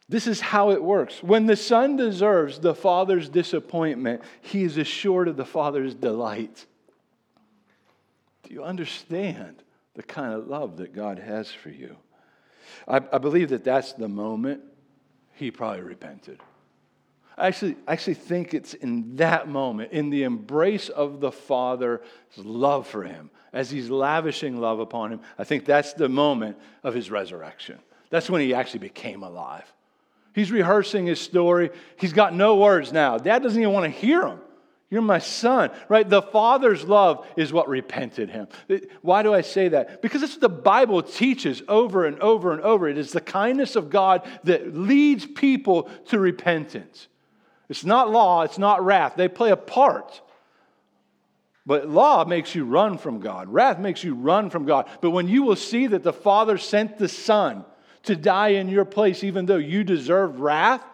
This 0.09 0.27
is 0.27 0.41
how 0.41 0.73
it 0.73 0.83
works. 0.83 1.23
When 1.23 1.47
the 1.47 1.57
Son 1.57 1.97
deserves 1.97 2.59
the 2.59 2.75
Father's 2.75 3.29
disappointment, 3.29 4.23
he 4.41 4.63
is 4.65 4.77
assured 4.77 5.29
of 5.29 5.37
the 5.37 5.45
Father's 5.45 5.95
delight. 5.95 6.67
Do 8.43 8.53
you 8.53 8.65
understand? 8.65 9.63
The 9.95 10.03
kind 10.03 10.33
of 10.33 10.49
love 10.49 10.79
that 10.79 10.95
God 10.95 11.19
has 11.19 11.51
for 11.51 11.71
you. 11.71 11.97
I, 12.89 12.97
I 13.13 13.19
believe 13.19 13.51
that 13.51 13.65
that's 13.65 13.93
the 13.93 14.09
moment 14.09 14.63
he 15.35 15.51
probably 15.51 15.83
repented. 15.83 16.41
I 17.37 17.49
actually, 17.49 17.77
I 17.87 17.93
actually 17.95 18.15
think 18.15 18.55
it's 18.55 18.75
in 18.75 19.17
that 19.17 19.49
moment, 19.49 19.93
in 19.93 20.11
the 20.11 20.25
embrace 20.25 20.89
of 20.89 21.21
the 21.21 21.33
Father's 21.33 22.01
love 22.37 22.87
for 22.87 23.03
him, 23.05 23.31
as 23.53 23.71
he's 23.71 23.91
lavishing 23.91 24.61
love 24.61 24.81
upon 24.81 25.13
him. 25.13 25.21
I 25.39 25.45
think 25.45 25.65
that's 25.65 25.95
the 25.95 26.09
moment 26.09 26.59
of 26.83 26.95
his 26.95 27.11
resurrection. 27.11 27.79
That's 28.11 28.29
when 28.29 28.43
he 28.43 28.53
actually 28.55 28.81
became 28.81 29.23
alive. 29.23 29.71
He's 30.35 30.51
rehearsing 30.51 31.07
his 31.07 31.21
story. 31.21 31.71
He's 31.97 32.13
got 32.13 32.35
no 32.35 32.57
words 32.57 32.93
now. 32.93 33.19
Dad 33.19 33.43
doesn't 33.43 33.61
even 33.61 33.73
want 33.73 33.85
to 33.85 33.91
hear 33.91 34.27
him. 34.27 34.41
You're 34.93 35.01
my 35.01 35.21
son, 35.21 35.71
right? 35.89 36.07
The 36.07 36.21
Father's 36.21 36.85
love 36.85 37.27
is 37.35 37.51
what 37.51 37.67
repented 37.67 38.29
him. 38.29 38.47
Why 39.01 39.23
do 39.23 39.33
I 39.33 39.41
say 39.41 39.69
that? 39.69 40.03
Because 40.03 40.23
it's 40.23 40.35
what 40.35 40.43
the 40.43 40.51
Bible 40.51 41.03
teaches 41.03 41.63
over 41.67 42.05
and 42.05 42.21
over 42.21 42.53
and 42.53 42.61
over. 42.61 42.87
It 42.87 42.99
is 42.99 43.11
the 43.11 43.23
kindness 43.23 43.75
of 43.75 43.89
God 43.89 44.29
that 44.45 44.77
leads 44.77 45.25
people 45.25 45.85
to 46.09 46.19
repentance. 46.19 47.09
It's 47.71 47.87
not 47.87 48.11
law, 48.11 48.43
it's 48.43 48.59
not 48.59 48.85
wrath. 48.85 49.15
They 49.17 49.29
play 49.29 49.51
a 49.51 49.57
part. 49.57 50.21
But 51.65 51.89
law 51.89 52.27
makes 52.27 52.55
you 52.55 52.67
run 52.67 52.99
from 52.99 53.21
God, 53.21 53.49
wrath 53.49 53.79
makes 53.79 54.05
you 54.05 54.15
run 54.15 54.51
from 54.51 54.67
God. 54.67 54.91
But 55.01 55.13
when 55.13 55.27
you 55.27 55.43
will 55.43 55.57
see 55.57 55.87
that 55.87 56.03
the 56.03 56.13
Father 56.13 56.59
sent 56.59 56.99
the 56.99 57.09
Son 57.09 57.65
to 58.03 58.15
die 58.15 58.49
in 58.49 58.69
your 58.69 58.85
place, 58.85 59.25
even 59.25 59.47
though 59.47 59.57
you 59.57 59.85
deserved 59.85 60.39
wrath, 60.39 60.85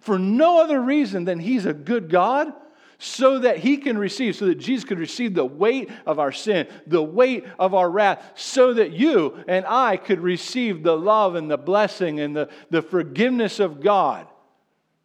for 0.00 0.18
no 0.18 0.62
other 0.62 0.80
reason 0.80 1.26
than 1.26 1.40
He's 1.40 1.66
a 1.66 1.74
good 1.74 2.08
God 2.08 2.54
so 3.02 3.40
that 3.40 3.58
he 3.58 3.78
can 3.78 3.98
receive, 3.98 4.36
so 4.36 4.46
that 4.46 4.60
Jesus 4.60 4.84
could 4.84 5.00
receive 5.00 5.34
the 5.34 5.44
weight 5.44 5.90
of 6.06 6.20
our 6.20 6.30
sin, 6.30 6.68
the 6.86 7.02
weight 7.02 7.44
of 7.58 7.74
our 7.74 7.90
wrath, 7.90 8.22
so 8.36 8.74
that 8.74 8.92
you 8.92 9.42
and 9.48 9.66
I 9.66 9.96
could 9.96 10.20
receive 10.20 10.84
the 10.84 10.96
love 10.96 11.34
and 11.34 11.50
the 11.50 11.58
blessing 11.58 12.20
and 12.20 12.36
the, 12.36 12.48
the 12.70 12.80
forgiveness 12.80 13.58
of 13.58 13.80
God. 13.80 14.28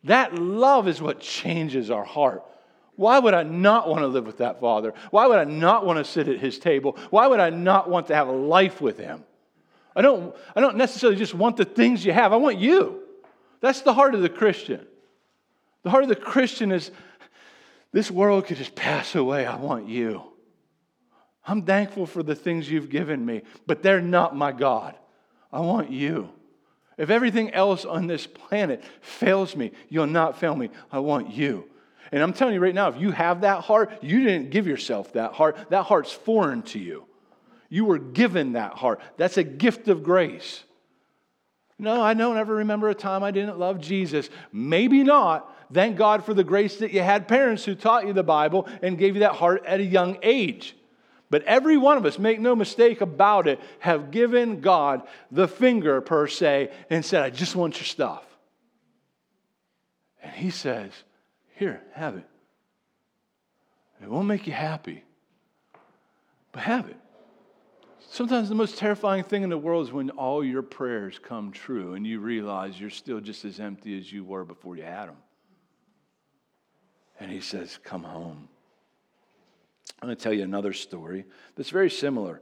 That 0.03 0.35
love 0.35 0.87
is 0.87 1.01
what 1.01 1.19
changes 1.19 1.89
our 1.89 2.03
heart. 2.03 2.43
Why 2.97 3.17
would 3.17 3.33
I 3.33 3.41
not 3.41 3.89
want 3.89 4.01
to 4.01 4.07
live 4.07 4.27
with 4.27 4.37
that 4.37 4.59
Father? 4.59 4.93
Why 5.09 5.25
would 5.25 5.39
I 5.39 5.45
not 5.45 5.83
want 5.83 5.97
to 5.97 6.05
sit 6.05 6.27
at 6.27 6.39
his 6.39 6.59
table? 6.59 6.99
Why 7.09 7.25
would 7.25 7.39
I 7.39 7.49
not 7.49 7.89
want 7.89 8.07
to 8.07 8.15
have 8.15 8.27
a 8.27 8.31
life 8.31 8.79
with 8.79 8.99
him? 8.99 9.23
I 9.95 10.03
don't, 10.03 10.35
I 10.55 10.61
don't 10.61 10.77
necessarily 10.77 11.17
just 11.17 11.33
want 11.33 11.57
the 11.57 11.65
things 11.65 12.05
you 12.05 12.11
have, 12.11 12.31
I 12.31 12.35
want 12.35 12.59
you. 12.59 13.01
That's 13.59 13.81
the 13.81 13.93
heart 13.95 14.13
of 14.13 14.21
the 14.21 14.29
Christian. 14.29 14.85
The 15.81 15.89
heart 15.89 16.03
of 16.03 16.09
the 16.09 16.15
Christian 16.15 16.71
is 16.71 16.91
this 17.91 18.11
world 18.11 18.45
could 18.45 18.57
just 18.57 18.75
pass 18.75 19.15
away. 19.15 19.45
I 19.45 19.55
want 19.55 19.87
you. 19.87 20.23
I'm 21.45 21.61
thankful 21.63 22.05
for 22.05 22.23
the 22.23 22.35
things 22.35 22.69
you've 22.69 22.89
given 22.89 23.25
me, 23.25 23.43
but 23.65 23.81
they're 23.81 24.01
not 24.01 24.35
my 24.35 24.51
God. 24.51 24.95
I 25.51 25.61
want 25.61 25.89
you. 25.89 26.29
If 26.97 27.09
everything 27.09 27.53
else 27.53 27.85
on 27.85 28.07
this 28.07 28.27
planet 28.27 28.83
fails 29.01 29.55
me, 29.55 29.71
you'll 29.87 30.07
not 30.07 30.39
fail 30.39 30.55
me. 30.55 30.69
I 30.91 30.99
want 30.99 31.31
you. 31.31 31.69
And 32.11 32.23
I'm 32.23 32.33
telling 32.33 32.53
you 32.53 32.59
right 32.59 32.75
now, 32.75 32.89
if 32.89 32.99
you 32.99 33.11
have 33.11 33.41
that 33.41 33.63
heart, 33.63 33.91
you 34.01 34.23
didn't 34.23 34.49
give 34.49 34.67
yourself 34.67 35.13
that 35.13 35.33
heart. 35.33 35.57
That 35.69 35.83
heart's 35.83 36.11
foreign 36.11 36.63
to 36.63 36.79
you. 36.79 37.05
You 37.69 37.85
were 37.85 37.99
given 37.99 38.53
that 38.53 38.73
heart. 38.73 39.01
That's 39.17 39.37
a 39.37 39.43
gift 39.43 39.87
of 39.87 40.03
grace. 40.03 40.63
No, 41.79 42.01
I 42.01 42.13
don't 42.13 42.37
ever 42.37 42.55
remember 42.55 42.89
a 42.89 42.95
time 42.95 43.23
I 43.23 43.31
didn't 43.31 43.59
love 43.59 43.79
Jesus. 43.79 44.29
Maybe 44.51 45.03
not, 45.03 45.53
Thank 45.73 45.97
God 45.97 46.23
for 46.23 46.33
the 46.33 46.43
grace 46.43 46.77
that 46.77 46.91
you 46.91 47.01
had 47.01 47.27
parents 47.27 47.65
who 47.65 47.75
taught 47.75 48.07
you 48.07 48.13
the 48.13 48.23
Bible 48.23 48.67
and 48.81 48.97
gave 48.97 49.15
you 49.15 49.21
that 49.21 49.33
heart 49.33 49.65
at 49.65 49.79
a 49.79 49.83
young 49.83 50.17
age. 50.23 50.75
But 51.29 51.43
every 51.43 51.75
one 51.75 51.97
of 51.97 52.05
us, 52.05 52.17
make 52.17 52.39
no 52.39 52.55
mistake 52.55 53.01
about 53.01 53.47
it, 53.47 53.59
have 53.79 54.11
given 54.11 54.61
God 54.61 55.01
the 55.29 55.47
finger, 55.47 55.99
per 55.99 56.27
se, 56.27 56.71
and 56.89 57.03
said, 57.03 57.21
I 57.21 57.29
just 57.29 57.55
want 57.55 57.77
your 57.77 57.85
stuff. 57.85 58.23
And 60.23 60.31
He 60.33 60.51
says, 60.51 60.91
Here, 61.55 61.81
have 61.93 62.15
it. 62.15 62.25
It 64.01 64.09
won't 64.09 64.27
make 64.27 64.47
you 64.47 64.53
happy, 64.53 65.03
but 66.53 66.63
have 66.63 66.87
it. 66.87 66.97
Sometimes 68.09 68.47
the 68.47 68.55
most 68.55 68.77
terrifying 68.77 69.23
thing 69.23 69.43
in 69.43 69.49
the 69.49 69.57
world 69.57 69.87
is 69.87 69.91
when 69.91 70.11
all 70.11 70.43
your 70.43 70.61
prayers 70.61 71.19
come 71.21 71.51
true 71.51 71.95
and 71.95 72.07
you 72.07 72.21
realize 72.21 72.79
you're 72.79 72.89
still 72.89 73.19
just 73.19 73.43
as 73.43 73.59
empty 73.59 73.97
as 73.97 74.11
you 74.11 74.23
were 74.23 74.45
before 74.45 74.77
you 74.77 74.83
had 74.83 75.07
them. 75.09 75.17
And 77.19 77.31
he 77.31 77.41
says, 77.41 77.79
Come 77.83 78.03
home. 78.03 78.47
I'm 80.01 80.07
going 80.07 80.17
to 80.17 80.21
tell 80.21 80.33
you 80.33 80.43
another 80.43 80.73
story 80.73 81.25
that's 81.55 81.69
very 81.69 81.89
similar. 81.89 82.41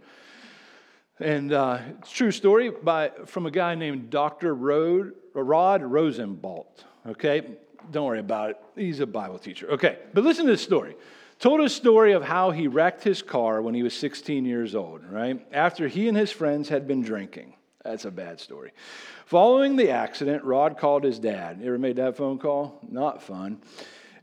And 1.19 1.53
uh, 1.53 1.79
it's 1.99 2.11
true 2.11 2.31
story 2.31 2.69
by, 2.69 3.11
from 3.25 3.45
a 3.45 3.51
guy 3.51 3.75
named 3.75 4.09
Dr. 4.09 4.53
Rod, 4.53 5.13
Rod 5.33 5.81
Rosenbladt. 5.81 6.83
Okay? 7.07 7.43
Don't 7.91 8.05
worry 8.05 8.19
about 8.19 8.51
it. 8.51 8.57
He's 8.75 8.99
a 8.99 9.05
Bible 9.05 9.39
teacher. 9.39 9.69
Okay, 9.71 9.99
but 10.13 10.23
listen 10.23 10.45
to 10.45 10.51
this 10.51 10.61
story. 10.61 10.95
Told 11.39 11.61
a 11.61 11.69
story 11.69 12.13
of 12.13 12.23
how 12.23 12.51
he 12.51 12.67
wrecked 12.67 13.03
his 13.03 13.21
car 13.21 13.61
when 13.61 13.75
he 13.75 13.83
was 13.83 13.93
16 13.93 14.45
years 14.45 14.73
old, 14.73 15.03
right? 15.09 15.45
After 15.53 15.87
he 15.87 16.07
and 16.07 16.17
his 16.17 16.31
friends 16.31 16.69
had 16.69 16.87
been 16.87 17.01
drinking. 17.01 17.53
That's 17.83 18.05
a 18.05 18.11
bad 18.11 18.39
story. 18.39 18.71
Following 19.25 19.75
the 19.75 19.91
accident, 19.91 20.43
Rod 20.43 20.77
called 20.77 21.03
his 21.03 21.19
dad. 21.19 21.59
You 21.59 21.67
ever 21.67 21.77
made 21.77 21.97
that 21.97 22.17
phone 22.17 22.39
call? 22.39 22.79
Not 22.89 23.21
fun. 23.21 23.61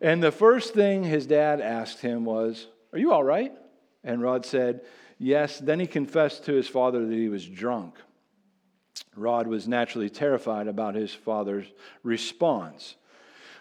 And 0.03 0.21
the 0.21 0.33
first 0.33 0.75
thing 0.75 1.05
his 1.05 1.27
dad 1.27 1.61
asked 1.61 2.01
him 2.01 2.25
was, 2.25 2.67
Are 2.93 2.99
you 2.99 3.13
all 3.13 3.23
right? 3.23 3.53
And 4.03 4.21
Rod 4.21 4.45
said, 4.45 4.81
Yes. 5.17 5.61
Then 5.61 5.79
he 5.79 5.87
confessed 5.87 6.45
to 6.47 6.53
his 6.53 6.67
father 6.67 7.07
that 7.07 7.15
he 7.15 7.29
was 7.29 7.47
drunk. 7.47 7.95
Rod 9.15 9.47
was 9.47 9.69
naturally 9.69 10.11
terrified 10.11 10.67
about 10.67 10.97
his 10.97 11.15
father's 11.15 11.67
response. 12.03 12.97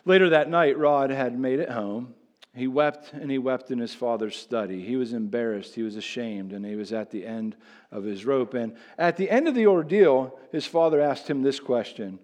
Later 0.03 0.29
that 0.29 0.49
night, 0.49 0.79
Rod 0.79 1.11
had 1.11 1.37
made 1.37 1.59
it 1.59 1.69
home. 1.69 2.15
He 2.55 2.67
wept 2.67 3.13
and 3.13 3.29
he 3.29 3.37
wept 3.37 3.69
in 3.69 3.77
his 3.77 3.93
father's 3.93 4.35
study. 4.35 4.81
He 4.81 4.95
was 4.95 5.13
embarrassed, 5.13 5.75
he 5.75 5.83
was 5.83 5.95
ashamed, 5.95 6.51
and 6.51 6.65
he 6.65 6.75
was 6.75 6.91
at 6.91 7.11
the 7.11 7.25
end 7.25 7.55
of 7.91 8.03
his 8.03 8.25
rope. 8.25 8.55
And 8.55 8.75
at 8.97 9.15
the 9.15 9.29
end 9.29 9.47
of 9.47 9.53
the 9.53 9.67
ordeal, 9.67 10.37
his 10.51 10.65
father 10.65 10.99
asked 10.99 11.29
him 11.29 11.43
this 11.43 11.59
question 11.59 12.17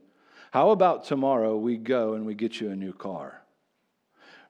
How 0.52 0.72
about 0.72 1.06
tomorrow 1.06 1.56
we 1.56 1.78
go 1.78 2.16
and 2.16 2.26
we 2.26 2.34
get 2.34 2.60
you 2.60 2.72
a 2.72 2.76
new 2.76 2.94
car? 2.94 3.44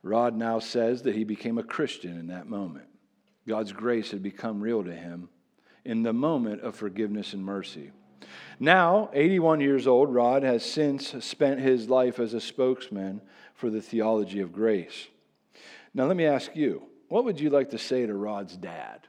Rod 0.08 0.36
now 0.36 0.60
says 0.60 1.04
that 1.04 1.16
he 1.16 1.24
became 1.24 1.58
a 1.58 1.64
Christian 1.64 2.18
in 2.18 2.28
that 2.28 2.48
moment. 2.48 2.88
God's 3.48 3.72
grace 3.72 4.12
had 4.12 4.24
become 4.24 4.62
real 4.62 4.84
to 4.84 4.94
him 4.94 5.30
in 5.86 6.04
the 6.04 6.14
moment 6.14 6.62
of 6.62 6.76
forgiveness 6.76 7.34
and 7.34 7.44
mercy. 7.44 7.92
Now, 8.60 9.10
81 9.14 9.62
years 9.62 9.88
old, 9.88 10.14
Rod 10.14 10.44
has 10.44 10.66
since 10.66 11.14
spent 11.24 11.60
his 11.60 11.90
life 11.90 12.20
as 12.20 12.34
a 12.34 12.42
spokesman 12.42 13.22
for 13.54 13.70
the 13.70 13.82
theology 13.82 14.42
of 14.42 14.52
grace. 14.52 15.08
Now, 15.94 16.06
let 16.06 16.18
me 16.18 16.26
ask 16.26 16.56
you 16.56 16.84
what 17.08 17.24
would 17.24 17.40
you 17.40 17.50
like 17.50 17.70
to 17.70 17.78
say 17.78 18.06
to 18.06 18.14
Rod's 18.14 18.58
dad? 18.58 19.08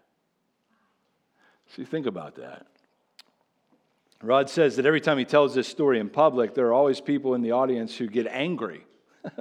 See, 1.74 1.84
think 1.84 2.06
about 2.06 2.36
that. 2.36 2.66
Rod 4.22 4.48
says 4.50 4.76
that 4.76 4.86
every 4.86 5.00
time 5.00 5.18
he 5.18 5.24
tells 5.24 5.54
this 5.54 5.68
story 5.68 6.00
in 6.00 6.08
public, 6.08 6.54
there 6.54 6.66
are 6.66 6.72
always 6.72 7.00
people 7.00 7.34
in 7.34 7.42
the 7.42 7.52
audience 7.52 7.96
who 7.96 8.06
get 8.06 8.26
angry. 8.26 8.84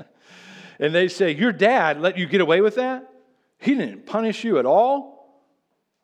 and 0.80 0.94
they 0.94 1.08
say, 1.08 1.32
Your 1.32 1.52
dad 1.52 2.00
let 2.00 2.18
you 2.18 2.26
get 2.26 2.42
away 2.42 2.62
with 2.62 2.76
that? 2.76 3.10
He 3.60 3.76
didn't 3.76 4.06
punish 4.06 4.44
you 4.44 4.60
at 4.60 4.66
all? 4.66 5.18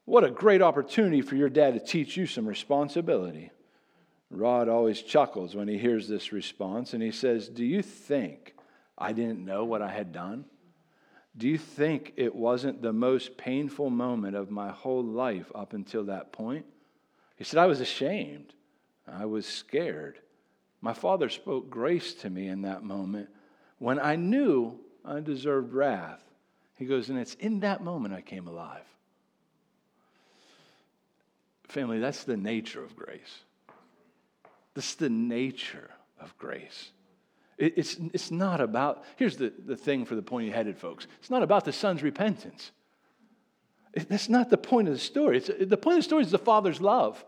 What 0.05 0.23
a 0.23 0.31
great 0.31 0.61
opportunity 0.61 1.21
for 1.21 1.35
your 1.35 1.49
dad 1.49 1.73
to 1.75 1.79
teach 1.79 2.17
you 2.17 2.25
some 2.25 2.45
responsibility. 2.45 3.51
Rod 4.29 4.67
always 4.67 5.01
chuckles 5.01 5.55
when 5.55 5.67
he 5.67 5.77
hears 5.77 6.07
this 6.07 6.33
response 6.33 6.93
and 6.93 7.03
he 7.03 7.11
says, 7.11 7.47
Do 7.47 7.63
you 7.63 7.81
think 7.81 8.55
I 8.97 9.13
didn't 9.13 9.45
know 9.45 9.63
what 9.63 9.81
I 9.81 9.91
had 9.91 10.11
done? 10.11 10.45
Do 11.35 11.47
you 11.47 11.57
think 11.57 12.13
it 12.15 12.35
wasn't 12.35 12.81
the 12.81 12.93
most 12.93 13.37
painful 13.37 13.89
moment 13.89 14.35
of 14.35 14.51
my 14.51 14.71
whole 14.71 15.03
life 15.03 15.51
up 15.55 15.73
until 15.73 16.05
that 16.05 16.31
point? 16.31 16.65
He 17.37 17.43
said, 17.43 17.59
I 17.59 17.65
was 17.65 17.79
ashamed. 17.79 18.53
I 19.07 19.25
was 19.25 19.45
scared. 19.45 20.19
My 20.81 20.93
father 20.93 21.29
spoke 21.29 21.69
grace 21.69 22.13
to 22.15 22.29
me 22.29 22.47
in 22.47 22.63
that 22.63 22.83
moment 22.83 23.29
when 23.83 23.99
I 23.99 24.15
knew 24.15 24.79
I 25.03 25.19
deserved 25.19 25.73
wrath. 25.73 26.23
He 26.77 26.85
goes, 26.85 27.09
and 27.09 27.19
it's 27.19 27.33
in 27.33 27.59
that 27.59 27.83
moment 27.83 28.13
I 28.13 28.21
came 28.21 28.47
alive. 28.47 28.85
Family, 31.67 31.99
that's 31.99 32.23
the 32.23 32.37
nature 32.37 32.81
of 32.81 32.95
grace. 32.95 33.41
That's 34.73 34.95
the 34.95 35.09
nature 35.09 35.89
of 36.17 36.35
grace. 36.37 36.91
It, 37.57 37.73
it's, 37.75 37.97
it's 38.13 38.31
not 38.31 38.61
about, 38.61 39.03
here's 39.17 39.35
the, 39.35 39.51
the 39.65 39.75
thing 39.75 40.05
for 40.05 40.15
the 40.15 40.21
pointy 40.21 40.49
headed 40.49 40.77
folks 40.77 41.05
it's 41.19 41.29
not 41.29 41.43
about 41.43 41.65
the 41.65 41.73
son's 41.73 42.01
repentance. 42.01 42.71
It, 43.91 44.07
that's 44.07 44.29
not 44.29 44.49
the 44.49 44.57
point 44.57 44.87
of 44.87 44.93
the 44.93 44.99
story. 44.99 45.39
It's, 45.39 45.47
the 45.47 45.75
point 45.75 45.97
of 45.97 46.03
the 46.03 46.07
story 46.07 46.23
is 46.23 46.31
the 46.31 46.39
father's 46.39 46.79
love. 46.79 47.21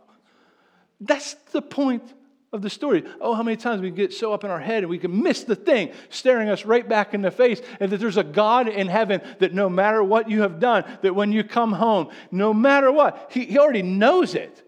That's 1.02 1.34
the 1.52 1.62
point 1.62 2.14
of 2.56 2.62
the 2.62 2.70
story. 2.70 3.04
Oh, 3.22 3.36
how 3.36 3.44
many 3.44 3.58
times 3.58 3.82
we 3.82 3.92
get 3.92 4.14
so 4.14 4.34
up 4.34 4.44
in 4.44 4.50
our 4.50 4.60
head 4.60 4.84
and 4.84 4.90
we 4.90 4.98
can 4.98 5.22
miss 5.22 5.44
the 5.44 5.56
thing 5.56 5.92
staring 6.10 6.50
us 6.50 6.66
right 6.66 6.88
back 6.88 7.14
in 7.14 7.22
the 7.22 7.30
face, 7.30 7.62
and 7.80 7.92
that 7.92 7.98
there's 7.98 8.18
a 8.18 8.24
God 8.24 8.68
in 8.68 8.88
heaven 8.88 9.22
that 9.40 9.54
no 9.54 9.70
matter 9.70 10.04
what 10.04 10.30
you 10.30 10.42
have 10.42 10.60
done, 10.60 10.86
that 11.04 11.14
when 11.14 11.32
you 11.32 11.44
come 11.44 11.74
home, 11.74 12.10
no 12.32 12.54
matter 12.54 12.92
what, 12.92 13.30
He, 13.32 13.46
he 13.46 13.60
already 13.60 13.84
knows 13.84 14.34
it, 14.34 14.64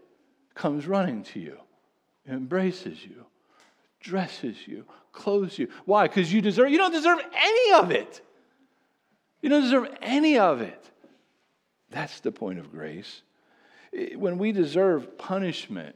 comes 0.54 0.86
running 0.86 1.24
to 1.24 1.40
you, 1.40 1.58
embraces 2.28 3.04
you, 3.04 3.26
dresses 4.00 4.68
you, 4.68 4.86
clothes 5.12 5.58
you. 5.58 5.70
Why? 5.86 6.08
Because 6.08 6.32
you 6.32 6.42
deserve, 6.42 6.70
you 6.70 6.78
don't 6.78 6.92
deserve 6.92 7.20
any 7.36 7.74
of 7.74 7.92
it. 7.92 8.22
You 9.42 9.50
don't 9.50 9.64
deserve 9.64 9.88
any 10.02 10.38
of 10.38 10.62
it. 10.62 10.92
That's 11.90 12.20
the 12.20 12.32
point 12.32 12.60
of 12.60 12.72
grace. 12.72 13.22
When 14.16 14.38
we 14.38 14.52
deserve 14.52 15.18
punishment, 15.18 15.96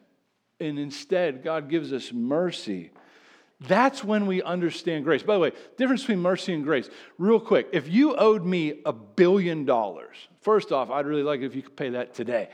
and 0.61 0.79
instead 0.79 1.43
God 1.43 1.69
gives 1.69 1.91
us 1.91 2.13
mercy, 2.13 2.91
that's 3.67 4.03
when 4.03 4.25
we 4.25 4.41
understand 4.41 5.03
grace. 5.03 5.21
By 5.21 5.35
the 5.35 5.39
way, 5.39 5.51
difference 5.77 6.01
between 6.01 6.19
mercy 6.19 6.53
and 6.53 6.63
grace. 6.63 6.89
Real 7.17 7.39
quick, 7.39 7.67
if 7.73 7.87
you 7.87 8.15
owed 8.15 8.45
me 8.45 8.81
a 8.85 8.93
billion 8.93 9.65
dollars, 9.65 10.15
first 10.41 10.71
off, 10.71 10.89
I'd 10.89 11.05
really 11.05 11.23
like 11.23 11.41
it 11.41 11.45
if 11.45 11.55
you 11.55 11.61
could 11.61 11.75
pay 11.75 11.89
that 11.89 12.13
today. 12.15 12.49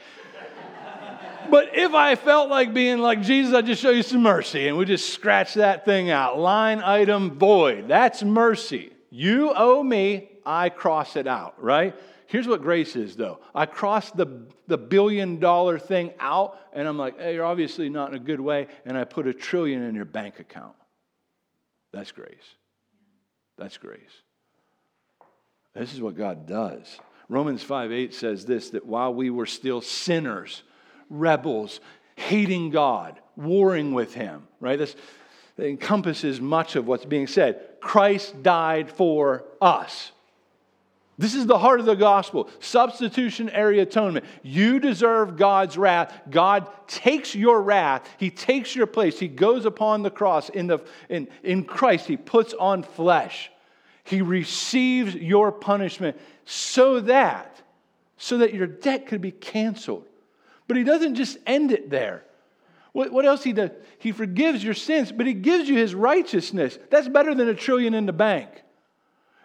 but 1.50 1.78
if 1.78 1.94
I 1.94 2.16
felt 2.16 2.50
like 2.50 2.74
being 2.74 2.98
like 2.98 3.22
Jesus, 3.22 3.54
I'd 3.54 3.66
just 3.66 3.82
show 3.82 3.92
you 3.92 4.04
some 4.04 4.22
mercy 4.22 4.68
and 4.68 4.78
we 4.78 4.84
just 4.84 5.14
scratch 5.14 5.54
that 5.54 5.86
thing 5.86 6.10
out. 6.10 6.40
Line 6.40 6.80
item 6.80 7.38
void. 7.38 7.88
That's 7.88 8.24
mercy. 8.24 8.92
You 9.10 9.54
owe 9.56 9.82
me, 9.82 10.30
I 10.46 10.70
cross 10.70 11.16
it 11.16 11.28
out, 11.28 11.62
right? 11.62 11.96
Here's 12.28 12.48
what 12.48 12.62
grace 12.62 12.96
is, 12.96 13.16
though. 13.16 13.40
I 13.56 13.66
cross 13.66 14.12
the, 14.12 14.48
the 14.68 14.78
billion 14.78 15.40
dollar 15.40 15.80
thing 15.80 16.12
out, 16.20 16.60
and 16.74 16.88
I'm 16.88 16.98
like, 16.98 17.18
hey, 17.18 17.36
you're 17.36 17.46
obviously 17.46 17.90
not 17.90 18.10
in 18.10 18.16
a 18.16 18.20
good 18.20 18.42
way, 18.42 18.68
and 18.86 18.98
I 18.98 19.06
put 19.06 19.28
a 19.28 19.34
trillion 19.34 19.82
in 19.84 19.96
your 19.96 20.06
bank 20.06 20.40
account. 20.40 20.76
That's 21.94 22.12
grace. 22.12 22.56
That's 23.58 23.78
grace. 23.78 24.00
This 25.74 25.94
is 25.94 26.02
what 26.02 26.18
God 26.18 26.46
does. 26.46 27.00
Romans 27.30 27.64
5 27.64 27.92
8 27.92 28.14
says 28.14 28.46
this 28.46 28.72
that 28.72 28.86
while 28.86 29.14
we 29.14 29.30
were 29.30 29.46
still 29.46 29.82
sinners, 29.82 30.64
rebels, 31.10 31.80
hating 32.16 32.72
God, 32.72 33.20
warring 33.36 33.94
with 33.94 34.14
Him, 34.14 34.48
right? 34.60 34.80
This 35.58 35.66
encompasses 35.66 36.40
much 36.40 36.76
of 36.76 36.88
what's 36.88 37.06
being 37.06 37.28
said. 37.28 37.60
Christ 37.82 38.42
died 38.44 38.92
for 38.92 39.44
us. 39.62 40.12
This 41.20 41.34
is 41.34 41.48
the 41.48 41.58
heart 41.58 41.80
of 41.80 41.88
the 41.88 41.96
gospel 41.96 42.48
substitutionary 42.60 43.80
atonement. 43.80 44.26
You 44.44 44.80
deserve 44.80 45.36
God's 45.36 45.76
wrath. 45.76 46.14
God 46.30 46.68
takes 46.88 47.34
your 47.34 47.62
wrath, 47.62 48.08
He 48.20 48.30
takes 48.30 48.76
your 48.76 48.86
place. 48.86 49.20
He 49.20 49.28
goes 49.28 49.66
upon 49.66 50.04
the 50.04 50.12
cross. 50.12 50.50
In, 50.50 50.68
the, 50.68 50.80
in, 51.10 51.28
in 51.44 51.64
Christ, 51.64 52.06
He 52.06 52.18
puts 52.18 52.54
on 52.54 52.84
flesh. 52.84 53.52
He 54.04 54.22
receives 54.22 55.16
your 55.16 55.52
punishment 55.52 56.18
so 56.46 57.00
that, 57.02 57.62
so 58.18 58.38
that 58.38 58.54
your 58.54 58.68
debt 58.68 59.08
could 59.08 59.22
be 59.22 59.32
canceled. 59.32 60.06
But 60.68 60.78
He 60.78 60.84
doesn't 60.84 61.16
just 61.16 61.38
end 61.48 61.72
it 61.72 61.90
there. 61.90 62.24
What, 62.98 63.12
what 63.12 63.26
else 63.28 63.44
He 63.44 63.54
does? 63.54 63.70
He 64.00 64.12
forgives 64.12 64.64
your 64.64 64.74
sins, 64.74 65.12
but 65.12 65.28
He 65.28 65.36
gives 65.36 65.70
you 65.70 65.78
His 65.78 65.94
righteousness. 65.94 66.80
That's 66.90 67.08
better 67.08 67.36
than 67.36 67.48
a 67.48 67.54
trillion 67.54 67.94
in 67.94 68.08
the 68.08 68.12
bank. 68.12 68.50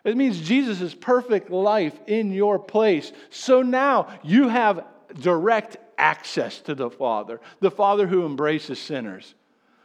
It 0.05 0.17
means 0.17 0.41
Jesus' 0.41 0.95
perfect 0.95 1.51
life 1.51 1.93
in 2.07 2.33
your 2.33 2.59
place. 2.59 3.12
So 3.29 3.61
now 3.61 4.09
you 4.23 4.49
have 4.49 4.87
direct 5.21 5.77
access 5.99 6.61
to 6.62 6.75
the 6.75 6.88
Father, 6.88 7.43
the 7.61 7.71
Father 7.71 8.07
who 8.07 8.25
embraces 8.25 8.79
sinners. 8.79 9.35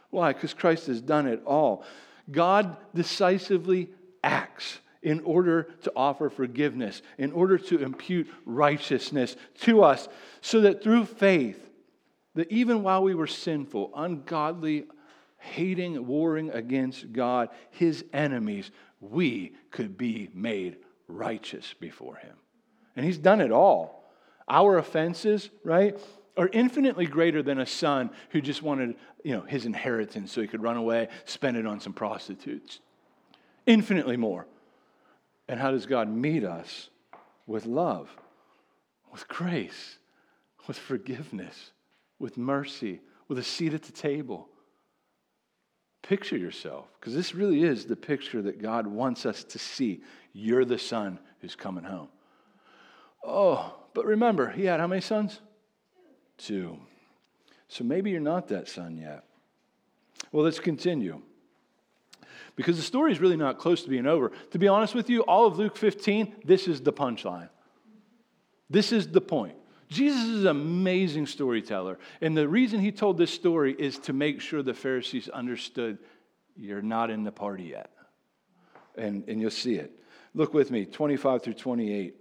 Why? 0.08 0.32
Because 0.32 0.54
Christ 0.54 0.86
has 0.86 1.02
done 1.02 1.26
it 1.26 1.42
all. 1.44 1.84
God 2.30 2.74
decisively 2.94 3.90
acts 4.24 4.78
in 5.02 5.20
order 5.24 5.64
to 5.82 5.92
offer 5.94 6.30
forgiveness, 6.30 7.02
in 7.18 7.32
order 7.32 7.58
to 7.58 7.82
impute 7.82 8.28
righteousness 8.46 9.36
to 9.60 9.82
us, 9.82 10.08
so 10.40 10.62
that 10.62 10.82
through 10.82 11.04
faith, 11.04 11.67
that 12.38 12.52
even 12.52 12.84
while 12.84 13.02
we 13.02 13.16
were 13.16 13.26
sinful, 13.26 13.90
ungodly, 13.96 14.84
hating, 15.38 16.06
warring 16.06 16.50
against 16.50 17.12
God, 17.12 17.48
his 17.72 18.04
enemies, 18.12 18.70
we 19.00 19.56
could 19.72 19.98
be 19.98 20.30
made 20.32 20.76
righteous 21.08 21.74
before 21.80 22.14
him. 22.14 22.36
And 22.94 23.04
he's 23.04 23.18
done 23.18 23.40
it 23.40 23.50
all. 23.50 24.08
Our 24.48 24.78
offenses, 24.78 25.50
right, 25.64 25.98
are 26.36 26.48
infinitely 26.52 27.06
greater 27.06 27.42
than 27.42 27.58
a 27.58 27.66
son 27.66 28.10
who 28.30 28.40
just 28.40 28.62
wanted, 28.62 28.94
you 29.24 29.32
know, 29.32 29.40
his 29.40 29.66
inheritance 29.66 30.30
so 30.30 30.40
he 30.40 30.46
could 30.46 30.62
run 30.62 30.76
away, 30.76 31.08
spend 31.24 31.56
it 31.56 31.66
on 31.66 31.80
some 31.80 31.92
prostitutes. 31.92 32.78
Infinitely 33.66 34.16
more. 34.16 34.46
And 35.48 35.58
how 35.58 35.72
does 35.72 35.86
God 35.86 36.08
meet 36.08 36.44
us? 36.44 36.88
With 37.48 37.66
love, 37.66 38.08
with 39.10 39.26
grace, 39.26 39.98
with 40.68 40.78
forgiveness, 40.78 41.72
with 42.18 42.36
mercy, 42.36 43.00
with 43.28 43.38
a 43.38 43.42
seat 43.42 43.74
at 43.74 43.82
the 43.82 43.92
table 43.92 44.48
Picture 46.02 46.38
yourself, 46.38 46.86
because 46.98 47.14
this 47.14 47.34
really 47.34 47.64
is 47.64 47.84
the 47.84 47.94
picture 47.94 48.40
that 48.40 48.62
God 48.62 48.86
wants 48.86 49.26
us 49.26 49.44
to 49.44 49.58
see. 49.58 50.00
You're 50.32 50.64
the 50.64 50.78
son 50.78 51.18
who's 51.40 51.54
coming 51.54 51.84
home. 51.84 52.08
Oh, 53.22 53.76
but 53.92 54.06
remember, 54.06 54.48
he 54.48 54.64
had 54.64 54.80
how 54.80 54.86
many 54.86 55.02
sons? 55.02 55.40
Two. 56.38 56.78
So 57.68 57.84
maybe 57.84 58.10
you're 58.10 58.20
not 58.20 58.48
that 58.48 58.68
son 58.68 58.96
yet. 58.96 59.24
Well, 60.32 60.44
let's 60.44 60.60
continue. 60.60 61.20
Because 62.56 62.76
the 62.76 62.82
story 62.82 63.12
is 63.12 63.20
really 63.20 63.36
not 63.36 63.58
close 63.58 63.82
to 63.82 63.90
being 63.90 64.06
over. 64.06 64.32
To 64.52 64.58
be 64.58 64.66
honest 64.66 64.94
with 64.94 65.10
you, 65.10 65.20
all 65.22 65.46
of 65.46 65.58
Luke 65.58 65.76
15, 65.76 66.36
this 66.42 66.68
is 66.68 66.80
the 66.80 66.92
punchline. 66.92 67.50
This 68.70 68.92
is 68.92 69.08
the 69.08 69.20
point. 69.20 69.57
Jesus 69.88 70.22
is 70.22 70.40
an 70.42 70.48
amazing 70.48 71.26
storyteller. 71.26 71.98
And 72.20 72.36
the 72.36 72.48
reason 72.48 72.80
he 72.80 72.92
told 72.92 73.16
this 73.16 73.32
story 73.32 73.74
is 73.78 73.98
to 74.00 74.12
make 74.12 74.40
sure 74.40 74.62
the 74.62 74.74
Pharisees 74.74 75.28
understood 75.28 75.98
you're 76.56 76.82
not 76.82 77.10
in 77.10 77.24
the 77.24 77.32
party 77.32 77.64
yet. 77.64 77.90
And, 78.96 79.26
and 79.28 79.40
you'll 79.40 79.50
see 79.50 79.76
it. 79.76 79.92
Look 80.34 80.52
with 80.52 80.70
me, 80.70 80.84
25 80.84 81.42
through 81.42 81.54
28. 81.54 82.14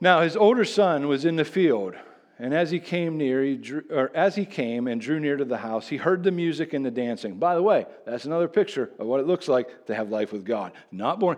Now, 0.00 0.20
his 0.20 0.36
older 0.36 0.64
son 0.64 1.06
was 1.06 1.24
in 1.24 1.36
the 1.36 1.44
field, 1.44 1.94
And 2.38 2.52
as 2.52 2.72
he 2.72 2.80
came 2.80 3.16
near, 3.16 3.42
he 3.44 3.56
drew, 3.56 3.84
or 3.88 4.10
as 4.14 4.34
he 4.34 4.44
came 4.44 4.88
and 4.88 5.00
drew 5.00 5.20
near 5.20 5.36
to 5.36 5.44
the 5.44 5.58
house, 5.58 5.86
he 5.86 5.96
heard 5.96 6.24
the 6.24 6.32
music 6.32 6.72
and 6.72 6.84
the 6.84 6.90
dancing. 6.90 7.38
By 7.38 7.54
the 7.54 7.62
way, 7.62 7.86
that's 8.04 8.24
another 8.24 8.48
picture 8.48 8.90
of 8.98 9.06
what 9.06 9.20
it 9.20 9.26
looks 9.26 9.46
like 9.46 9.86
to 9.86 9.94
have 9.94 10.10
life 10.10 10.32
with 10.32 10.44
God. 10.44 10.72
Not 10.90 11.20
born. 11.20 11.36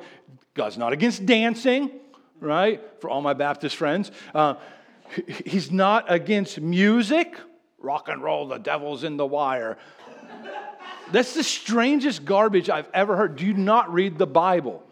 God's 0.54 0.78
not 0.78 0.94
against 0.94 1.26
dancing, 1.26 1.90
right? 2.40 2.80
For 3.00 3.10
all 3.10 3.20
my 3.20 3.34
Baptist 3.34 3.76
friends, 3.76 4.10
uh, 4.34 4.54
he's 5.44 5.70
not 5.70 6.10
against 6.12 6.60
music. 6.60 7.38
Rock 7.78 8.08
and 8.08 8.22
roll, 8.22 8.48
the 8.48 8.58
devil's 8.58 9.04
in 9.04 9.16
the 9.16 9.26
wire. 9.26 9.76
That's 11.12 11.34
the 11.34 11.42
strangest 11.42 12.24
garbage 12.24 12.70
I've 12.70 12.88
ever 12.94 13.16
heard. 13.16 13.36
Do 13.36 13.44
you 13.44 13.54
not 13.54 13.92
read 13.92 14.18
the 14.18 14.26
Bible? 14.26 14.82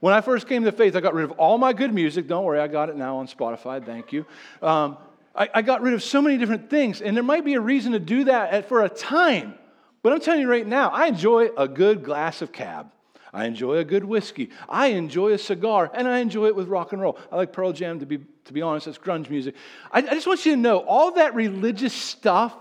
When 0.00 0.14
I 0.14 0.20
first 0.20 0.48
came 0.48 0.64
to 0.64 0.72
faith, 0.72 0.96
I 0.96 1.00
got 1.00 1.14
rid 1.14 1.24
of 1.24 1.32
all 1.32 1.58
my 1.58 1.72
good 1.72 1.92
music. 1.92 2.26
Don't 2.26 2.44
worry, 2.44 2.58
I 2.58 2.68
got 2.68 2.88
it 2.88 2.96
now 2.96 3.18
on 3.18 3.28
Spotify. 3.28 3.84
Thank 3.84 4.12
you. 4.12 4.26
Um, 4.60 4.96
I, 5.34 5.48
I 5.54 5.62
got 5.62 5.82
rid 5.82 5.94
of 5.94 6.02
so 6.02 6.20
many 6.20 6.38
different 6.38 6.70
things, 6.70 7.00
and 7.00 7.16
there 7.16 7.22
might 7.22 7.44
be 7.44 7.54
a 7.54 7.60
reason 7.60 7.92
to 7.92 8.00
do 8.00 8.24
that 8.24 8.52
at, 8.52 8.68
for 8.68 8.82
a 8.82 8.88
time. 8.88 9.54
But 10.02 10.12
I'm 10.12 10.20
telling 10.20 10.40
you 10.40 10.50
right 10.50 10.66
now, 10.66 10.88
I 10.90 11.06
enjoy 11.06 11.50
a 11.56 11.68
good 11.68 12.02
glass 12.02 12.42
of 12.42 12.50
cab. 12.50 12.90
I 13.32 13.46
enjoy 13.46 13.76
a 13.76 13.84
good 13.84 14.04
whiskey. 14.04 14.50
I 14.68 14.88
enjoy 14.88 15.32
a 15.32 15.38
cigar, 15.38 15.90
and 15.94 16.06
I 16.06 16.18
enjoy 16.18 16.48
it 16.48 16.56
with 16.56 16.68
rock 16.68 16.92
and 16.92 17.00
roll. 17.00 17.18
I 17.30 17.36
like 17.36 17.52
Pearl 17.52 17.72
Jam, 17.72 17.98
to 18.00 18.06
be, 18.06 18.18
to 18.44 18.52
be 18.52 18.60
honest, 18.60 18.86
that's 18.86 18.98
grunge 18.98 19.30
music. 19.30 19.54
I, 19.90 20.00
I 20.00 20.14
just 20.14 20.26
want 20.26 20.44
you 20.44 20.52
to 20.52 20.60
know 20.60 20.78
all 20.80 21.12
that 21.12 21.34
religious 21.34 21.94
stuff, 21.94 22.54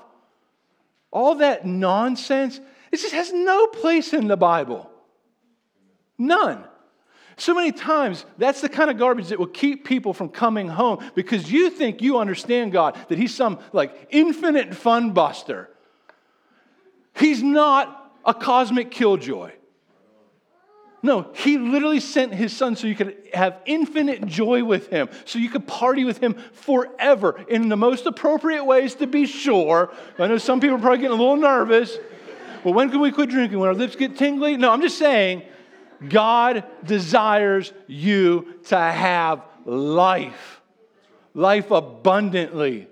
all 1.11 1.35
that 1.35 1.65
nonsense, 1.65 2.61
it 2.91 2.99
just 2.99 3.13
has 3.13 3.33
no 3.33 3.67
place 3.67 4.13
in 4.13 4.27
the 4.27 4.37
Bible. 4.37 4.89
None. 6.17 6.63
So 7.35 7.53
many 7.53 7.71
times, 7.71 8.25
that's 8.37 8.61
the 8.61 8.69
kind 8.69 8.89
of 8.89 8.97
garbage 8.97 9.29
that 9.29 9.39
will 9.39 9.47
keep 9.47 9.83
people 9.83 10.13
from 10.13 10.29
coming 10.29 10.67
home 10.67 11.03
because 11.15 11.51
you 11.51 11.69
think 11.69 12.01
you 12.01 12.19
understand 12.19 12.71
God, 12.71 12.97
that 13.09 13.17
He's 13.17 13.33
some 13.33 13.59
like 13.73 14.07
infinite 14.09 14.75
fun 14.75 15.11
buster. 15.11 15.69
He's 17.15 17.43
not 17.43 18.13
a 18.23 18.33
cosmic 18.33 18.91
killjoy. 18.91 19.51
No, 21.03 21.31
he 21.33 21.57
literally 21.57 21.99
sent 21.99 22.33
his 22.33 22.55
son 22.55 22.75
so 22.75 22.85
you 22.85 22.95
could 22.95 23.17
have 23.33 23.57
infinite 23.65 24.25
joy 24.25 24.63
with 24.63 24.87
him, 24.87 25.09
so 25.25 25.39
you 25.39 25.49
could 25.49 25.65
party 25.65 26.03
with 26.03 26.19
him 26.19 26.35
forever 26.53 27.43
in 27.47 27.69
the 27.69 27.77
most 27.77 28.05
appropriate 28.05 28.63
ways 28.63 28.93
to 28.95 29.07
be 29.07 29.25
sure. 29.25 29.91
I 30.19 30.27
know 30.27 30.37
some 30.37 30.59
people 30.59 30.75
are 30.75 30.79
probably 30.79 30.99
getting 30.99 31.17
a 31.17 31.19
little 31.19 31.37
nervous. 31.37 31.97
Well, 32.63 32.75
when 32.75 32.91
can 32.91 32.99
we 32.99 33.11
quit 33.11 33.29
drinking? 33.29 33.57
When 33.57 33.67
our 33.67 33.73
lips 33.73 33.95
get 33.95 34.17
tingly? 34.17 34.57
No, 34.57 34.71
I'm 34.71 34.81
just 34.81 34.99
saying 34.99 35.41
God 36.07 36.63
desires 36.83 37.73
you 37.87 38.59
to 38.65 38.77
have 38.77 39.43
life, 39.65 40.61
life 41.33 41.71
abundantly. 41.71 42.87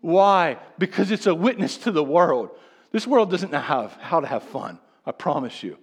Why? 0.00 0.58
Because 0.78 1.10
it's 1.10 1.26
a 1.26 1.34
witness 1.34 1.76
to 1.78 1.90
the 1.90 2.04
world. 2.04 2.50
This 2.92 3.06
world 3.06 3.30
doesn't 3.30 3.50
know 3.50 3.60
how, 3.60 3.88
how 4.00 4.20
to 4.20 4.26
have 4.26 4.44
fun, 4.44 4.78
I 5.04 5.12
promise 5.12 5.62
you. 5.62 5.78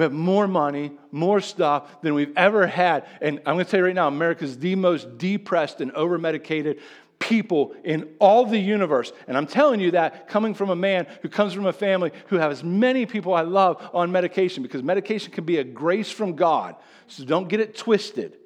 We 0.00 0.04
have 0.04 0.12
more 0.14 0.48
money, 0.48 0.92
more 1.12 1.42
stuff 1.42 2.00
than 2.00 2.14
we've 2.14 2.32
ever 2.34 2.66
had. 2.66 3.06
And 3.20 3.38
I'm 3.40 3.56
going 3.56 3.66
to 3.66 3.70
tell 3.70 3.80
you 3.80 3.84
right 3.84 3.94
now, 3.94 4.08
America 4.08 4.44
is 4.44 4.56
the 4.56 4.74
most 4.74 5.18
depressed 5.18 5.82
and 5.82 5.92
over 5.92 6.16
medicated 6.16 6.80
people 7.18 7.74
in 7.84 8.08
all 8.18 8.46
the 8.46 8.58
universe. 8.58 9.12
And 9.28 9.36
I'm 9.36 9.46
telling 9.46 9.78
you 9.78 9.90
that 9.90 10.26
coming 10.26 10.54
from 10.54 10.70
a 10.70 10.74
man 10.74 11.06
who 11.20 11.28
comes 11.28 11.52
from 11.52 11.66
a 11.66 11.72
family 11.74 12.12
who 12.28 12.36
has 12.36 12.64
many 12.64 13.04
people 13.04 13.34
I 13.34 13.42
love 13.42 13.90
on 13.92 14.10
medication 14.10 14.62
because 14.62 14.82
medication 14.82 15.32
can 15.32 15.44
be 15.44 15.58
a 15.58 15.64
grace 15.64 16.10
from 16.10 16.34
God. 16.34 16.76
So 17.06 17.26
don't 17.26 17.50
get 17.50 17.60
it 17.60 17.76
twisted. 17.76 18.38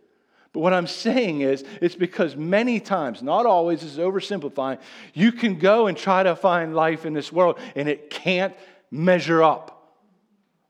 But 0.52 0.58
what 0.58 0.72
I'm 0.72 0.88
saying 0.88 1.42
is, 1.42 1.62
it's 1.80 1.94
because 1.94 2.34
many 2.34 2.80
times, 2.80 3.22
not 3.22 3.46
always, 3.46 3.82
this 3.82 3.92
is 3.92 3.98
oversimplifying, 3.98 4.80
you 5.12 5.30
can 5.30 5.60
go 5.60 5.86
and 5.86 5.96
try 5.96 6.24
to 6.24 6.34
find 6.34 6.74
life 6.74 7.06
in 7.06 7.12
this 7.12 7.30
world 7.30 7.60
and 7.76 7.88
it 7.88 8.10
can't 8.10 8.56
measure 8.90 9.40
up. 9.40 9.73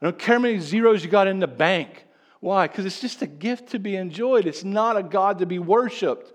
I 0.05 0.09
don't 0.09 0.19
care 0.19 0.35
how 0.35 0.43
many 0.43 0.59
zeros 0.59 1.03
you 1.03 1.09
got 1.09 1.29
in 1.29 1.39
the 1.39 1.47
bank. 1.47 2.05
Why? 2.41 2.67
Because 2.67 2.85
it's 2.85 3.01
just 3.01 3.23
a 3.23 3.27
gift 3.27 3.71
to 3.71 3.79
be 3.79 3.97
enjoyed, 3.97 4.47
it's 4.47 4.63
not 4.63 4.99
a 4.99 5.03
God 5.03 5.39
to 5.39 5.47
be 5.47 5.59
worshiped. 5.59 6.31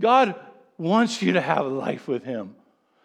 God 0.00 0.34
wants 0.76 1.22
you 1.22 1.34
to 1.34 1.40
have 1.40 1.64
life 1.66 2.08
with 2.08 2.24
Him. 2.24 2.56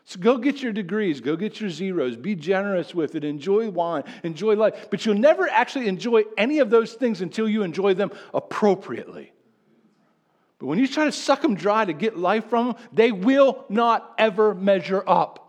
So 0.06 0.20
go 0.20 0.40
get 0.40 0.64
your 0.64 0.72
degrees, 0.72 1.22
go 1.22 1.36
get 1.36 1.62
your 1.62 1.70
zeros, 1.70 2.16
be 2.16 2.34
generous 2.34 2.96
with 2.96 3.14
it, 3.14 3.24
enjoy 3.24 3.70
wine, 3.70 4.04
enjoy 4.24 4.56
life. 4.56 4.88
But 4.90 5.06
you'll 5.06 5.14
never 5.14 5.48
actually 5.48 5.90
enjoy 5.90 6.24
any 6.40 6.58
of 6.58 6.72
those 6.72 6.94
things 6.94 7.22
until 7.22 7.48
you 7.48 7.62
enjoy 7.62 7.94
them 7.94 8.10
appropriately. 8.34 9.32
But 10.58 10.66
when 10.66 10.80
you 10.80 10.88
try 10.88 11.06
to 11.06 11.12
suck 11.12 11.44
them 11.44 11.54
dry 11.54 11.86
to 11.86 11.94
get 11.94 12.18
life 12.18 12.50
from 12.50 12.70
them, 12.70 12.76
they 12.92 13.12
will 13.12 13.64
not 13.70 14.12
ever 14.18 14.56
measure 14.56 15.04
up. 15.06 15.45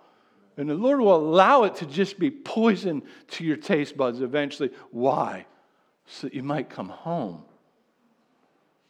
And 0.57 0.69
the 0.69 0.75
Lord 0.75 1.01
will 1.01 1.17
allow 1.17 1.65
it 1.65 1.77
to 1.77 1.87
just 1.87 2.19
be 2.19 2.31
poison 2.31 3.03
to 3.33 3.45
your 3.45 3.57
taste 3.57 3.97
buds 3.97 4.21
eventually. 4.21 4.71
Why? 4.91 5.47
So 6.07 6.29
that 6.29 6.35
you 6.35 6.43
might 6.43 6.71
come 6.71 6.89
home 6.89 7.45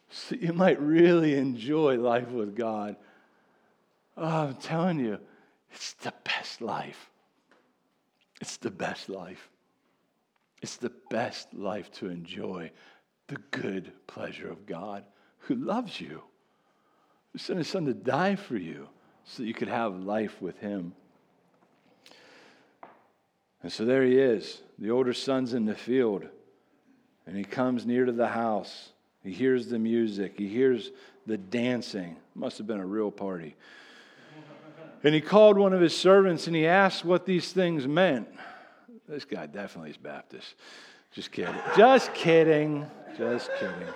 so 0.09 0.35
you 0.37 0.53
might 0.53 0.81
really 0.81 1.35
enjoy 1.35 1.97
life 1.97 2.31
with 2.31 2.57
God. 2.57 2.97
Oh, 4.17 4.25
I'm 4.25 4.55
telling 4.55 5.01
you, 5.01 5.19
it's 5.73 5.93
the 5.95 6.13
best 6.25 6.61
life. 6.61 7.11
It's 8.41 8.57
the 8.57 8.71
best 8.71 9.09
life. 9.09 9.51
It's 10.63 10.77
the 10.77 10.93
best 11.11 11.53
life 11.53 11.91
to 11.93 12.09
enjoy 12.09 12.71
the 13.29 13.37
good 13.51 13.93
pleasure 14.07 14.49
of 14.49 14.67
God 14.67 15.05
who 15.39 15.55
loves 15.55 16.01
you, 16.01 16.23
who 17.33 17.39
sent 17.39 17.59
his 17.59 17.69
son 17.69 17.85
to 17.87 17.95
die 17.95 18.37
for 18.37 18.57
you 18.57 18.89
so 19.25 19.43
that 19.43 19.49
you 19.49 19.55
could 19.55 19.69
have 19.69 20.01
life 20.01 20.41
with 20.41 20.59
him. 20.61 20.95
And 23.67 23.73
so 23.73 23.85
there 23.85 24.05
he 24.05 24.17
is. 24.17 24.63
The 24.79 24.93
older 24.93 25.13
son's 25.13 25.53
in 25.53 25.65
the 25.65 25.75
field, 25.75 26.25
and 27.27 27.37
he 27.37 27.43
comes 27.43 27.85
near 27.85 28.05
to 28.05 28.13
the 28.13 28.29
house. 28.29 28.91
He 29.25 29.33
hears 29.33 29.67
the 29.67 29.81
music, 29.81 30.35
he 30.39 30.47
hears 30.47 30.93
the 31.27 31.37
dancing. 31.37 32.17
Must 32.37 32.59
have 32.59 32.69
been 32.69 32.79
a 32.79 32.87
real 32.87 33.11
party. 33.11 33.57
And 35.03 35.13
he 35.13 35.21
called 35.21 35.59
one 35.59 35.73
of 35.73 35.81
his 35.81 35.97
servants 35.97 36.47
and 36.47 36.55
he 36.55 36.65
asked 36.65 37.05
what 37.05 37.27
these 37.27 37.51
things 37.51 37.89
meant. 37.89 38.29
This 39.09 39.25
guy 39.25 39.47
definitely 39.47 39.91
is 39.91 39.97
Baptist. 39.97 40.55
Just 41.11 41.33
kidding. 41.33 41.53
Just 41.77 42.15
kidding. 42.15 42.87
Just 43.19 43.51
kidding. 43.59 43.95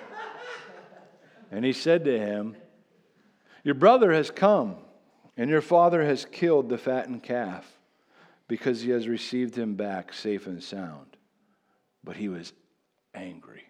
And 1.49 1.63
he 1.63 1.71
said 1.71 2.03
to 2.03 2.19
him, 2.19 2.57
Your 3.63 3.75
brother 3.75 4.11
has 4.11 4.31
come, 4.31 4.75
and 5.37 5.49
your 5.49 5.61
father 5.61 6.03
has 6.03 6.25
killed 6.25 6.67
the 6.67 6.77
fattened 6.77 7.23
calf 7.23 7.65
because 8.51 8.81
he 8.81 8.89
has 8.89 9.07
received 9.07 9.57
him 9.57 9.75
back 9.75 10.11
safe 10.11 10.45
and 10.45 10.61
sound. 10.61 11.15
But 12.03 12.17
he 12.17 12.27
was 12.27 12.51
angry 13.15 13.63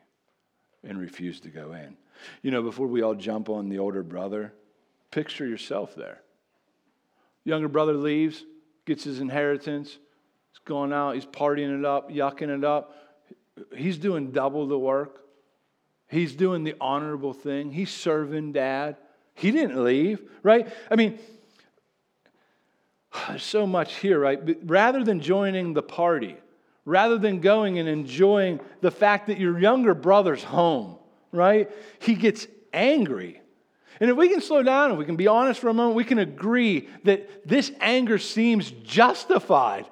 and 0.84 1.00
refused 1.00 1.44
to 1.44 1.50
go 1.50 1.74
in. 1.74 1.96
You 2.42 2.50
know, 2.50 2.64
before 2.64 2.88
we 2.88 3.04
all 3.04 3.14
jump 3.14 3.48
on 3.48 3.70
the 3.70 3.78
older 3.78 4.02
brother, 4.02 4.52
picture 5.12 5.46
yourself 5.46 5.94
there. 5.94 6.24
Younger 7.44 7.68
brother 7.68 7.94
leaves, 7.94 8.44
gets 8.86 9.04
his 9.04 9.20
inheritance, 9.20 10.00
he's 10.52 10.60
going 10.66 10.92
out, 10.92 11.14
he's 11.14 11.28
partying 11.28 11.78
it 11.78 11.86
up, 11.86 12.10
yucking 12.10 12.50
it 12.50 12.64
up. 12.64 12.96
He's 13.78 14.00
doing 14.00 14.32
double 14.32 14.66
the 14.66 14.80
work. 14.80 15.22
He's 16.08 16.34
doing 16.34 16.64
the 16.64 16.74
honorable 16.82 17.34
thing. 17.34 17.72
He's 17.72 17.92
serving 17.92 18.54
dad. 18.54 18.98
He 19.36 19.52
didn't 19.52 19.84
leave, 19.84 20.28
right? 20.42 20.74
I 20.90 20.96
mean, 20.96 21.20
there's 23.28 23.44
so 23.44 23.68
much 23.68 23.96
here, 23.96 24.20
right? 24.20 24.40
Rather 24.64 25.04
than 25.04 25.20
joining 25.20 25.74
the 25.74 25.84
party, 25.84 26.38
rather 26.86 27.18
than 27.18 27.40
going 27.40 27.80
and 27.80 27.88
enjoying 27.88 28.60
the 28.82 28.92
fact 28.92 29.28
that 29.28 29.40
your 29.40 29.60
younger 29.60 29.94
brother's 29.94 30.44
home, 30.44 30.98
right? 31.32 31.70
He 32.00 32.16
gets 32.16 32.48
angry. 32.74 33.42
And 34.00 34.10
if 34.10 34.18
we 34.18 34.30
can 34.30 34.42
slow 34.42 34.64
down, 34.64 34.92
if 34.92 34.98
we 34.98 35.06
can 35.06 35.16
be 35.16 35.28
honest 35.28 35.60
for 35.60 35.70
a 35.70 35.74
moment, 35.74 35.96
we 35.96 36.04
can 36.04 36.18
agree 36.18 36.88
that 37.04 37.48
this 37.48 37.72
anger 37.80 38.18
seems 38.18 38.72
justified. 38.72 39.86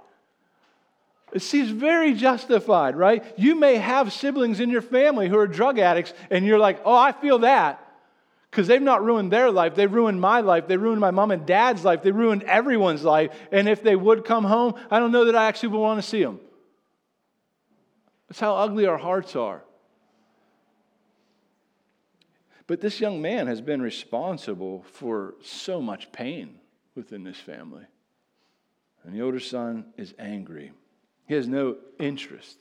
It 1.32 1.44
seems 1.44 1.70
very 1.70 2.16
justified, 2.16 2.96
right? 2.96 3.24
You 3.38 3.54
may 3.54 3.76
have 3.76 4.12
siblings 4.12 4.60
in 4.60 4.72
your 4.72 4.82
family 4.82 5.30
who 5.30 5.38
are 5.38 5.46
drug 5.46 5.78
addicts, 5.78 6.14
and 6.32 6.44
you're 6.44 6.58
like, 6.58 6.82
oh, 6.86 6.96
I 6.96 7.12
feel 7.12 7.40
that. 7.40 7.86
Because 8.50 8.68
they've 8.68 8.82
not 8.82 9.04
ruined 9.04 9.32
their 9.32 9.52
life. 9.52 9.76
They 9.76 9.86
ruined 9.86 10.20
my 10.20 10.42
life. 10.42 10.68
They 10.68 10.78
ruined 10.78 11.00
my 11.00 11.12
mom 11.12 11.32
and 11.32 11.46
dad's 11.46 11.86
life. 11.86 12.02
They 12.02 12.12
ruined 12.12 12.44
everyone's 12.44 13.04
life. 13.04 13.32
And 13.52 13.70
if 13.70 13.84
they 13.84 13.96
would 13.96 14.26
come 14.26 14.44
home, 14.44 14.74
I 14.90 15.00
don't 15.00 15.12
know 15.12 15.26
that 15.26 15.36
I 15.36 15.46
actually 15.46 15.70
would 15.70 15.80
want 15.80 16.02
to 16.02 16.08
see 16.08 16.24
them. 16.24 16.40
That's 18.28 18.40
how 18.40 18.56
ugly 18.56 18.86
our 18.86 18.98
hearts 18.98 19.36
are. 19.36 19.64
But 22.66 22.82
this 22.82 23.00
young 23.00 23.22
man 23.22 23.48
has 23.48 23.62
been 23.62 23.82
responsible 23.82 24.86
for 24.92 25.36
so 25.42 25.82
much 25.82 26.12
pain 26.12 26.60
within 26.94 27.24
this 27.24 27.38
family. 27.38 27.86
And 29.04 29.14
the 29.14 29.22
older 29.22 29.40
son 29.40 29.86
is 29.98 30.14
angry. 30.20 30.72
He 31.28 31.34
has 31.34 31.48
no 31.48 31.78
interest 32.00 32.58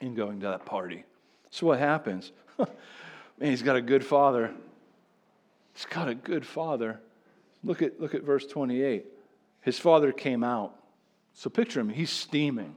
in 0.00 0.14
going 0.14 0.40
to 0.40 0.46
that 0.46 0.64
party. 0.64 1.04
So 1.50 1.66
what 1.66 1.78
happens? 1.78 2.30
Man, 2.58 2.68
he's 3.40 3.62
got 3.62 3.76
a 3.76 3.80
good 3.80 4.04
father. 4.04 4.52
He's 5.76 5.84
got 5.84 6.08
a 6.08 6.14
good 6.14 6.46
father. 6.46 7.00
Look 7.62 7.82
at, 7.82 8.00
look 8.00 8.14
at 8.14 8.22
verse 8.22 8.46
28. 8.46 9.04
His 9.60 9.78
father 9.78 10.10
came 10.10 10.42
out. 10.42 10.74
So 11.34 11.50
picture 11.50 11.80
him. 11.80 11.90
He's 11.90 12.08
steaming, 12.08 12.76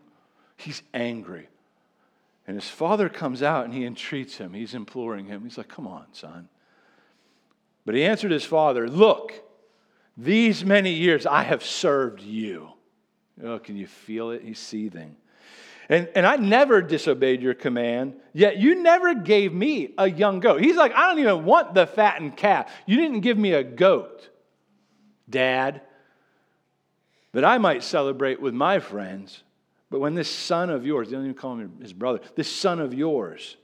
he's 0.58 0.84
angry. 0.94 1.48
And 2.46 2.58
his 2.58 2.68
father 2.70 3.08
comes 3.08 3.42
out 3.42 3.64
and 3.64 3.74
he 3.74 3.86
entreats 3.86 4.38
him. 4.38 4.54
He's 4.54 4.74
imploring 4.74 5.28
him. 5.28 5.44
He's 5.44 5.58
like, 5.58 5.70
Come 5.70 5.88
on, 5.88 6.08
son. 6.12 6.50
But 7.86 7.96
he 7.96 8.04
answered 8.04 8.32
his 8.32 8.44
father, 8.44 8.90
Look, 8.90 9.34
these 10.18 10.66
many 10.66 10.92
years 10.92 11.26
I 11.26 11.44
have 11.44 11.64
served 11.64 12.20
you. 12.22 12.72
Oh, 13.42 13.60
can 13.60 13.78
you 13.78 13.88
feel 13.88 14.32
it? 14.32 14.42
He's 14.44 14.60
seething. 14.60 15.16
And, 15.90 16.08
and 16.16 16.26
I 16.26 16.36
never 16.36 16.84
disobeyed 16.84 17.42
your 17.42 17.56
command, 17.56 18.16
yet 18.32 18.58
you 18.58 18.76
never 18.76 19.16
gave 19.16 19.52
me 19.52 19.96
a 19.98 20.08
young 20.08 20.40
goat. 20.40 20.62
He's 20.62 20.76
like, 20.76 20.94
I 20.94 21.10
don't 21.10 21.20
even 21.20 21.46
want 21.46 21.74
the 21.74 21.88
fattened 21.88 22.38
calf. 22.38 22.72
You 22.86 22.98
didn't 22.98 23.22
give 23.22 23.40
me 23.40 23.54
a 23.54 23.64
goat, 23.64 24.30
Dad, 25.28 25.82
that 27.32 27.44
I 27.44 27.58
might 27.58 27.84
celebrate 27.84 28.40
with 28.40 28.54
my 28.54 28.80
friends. 28.80 29.42
But 29.90 30.00
when 30.00 30.14
this 30.14 30.30
son 30.30 30.70
of 30.70 30.86
yours, 30.86 31.10
they 31.10 31.16
don't 31.16 31.26
even 31.26 31.36
call 31.36 31.56
him 31.56 31.80
his 31.82 31.94
brother, 31.94 32.20
this 32.36 32.54
son 32.54 32.80
of 32.80 32.94
yours, 32.94 33.58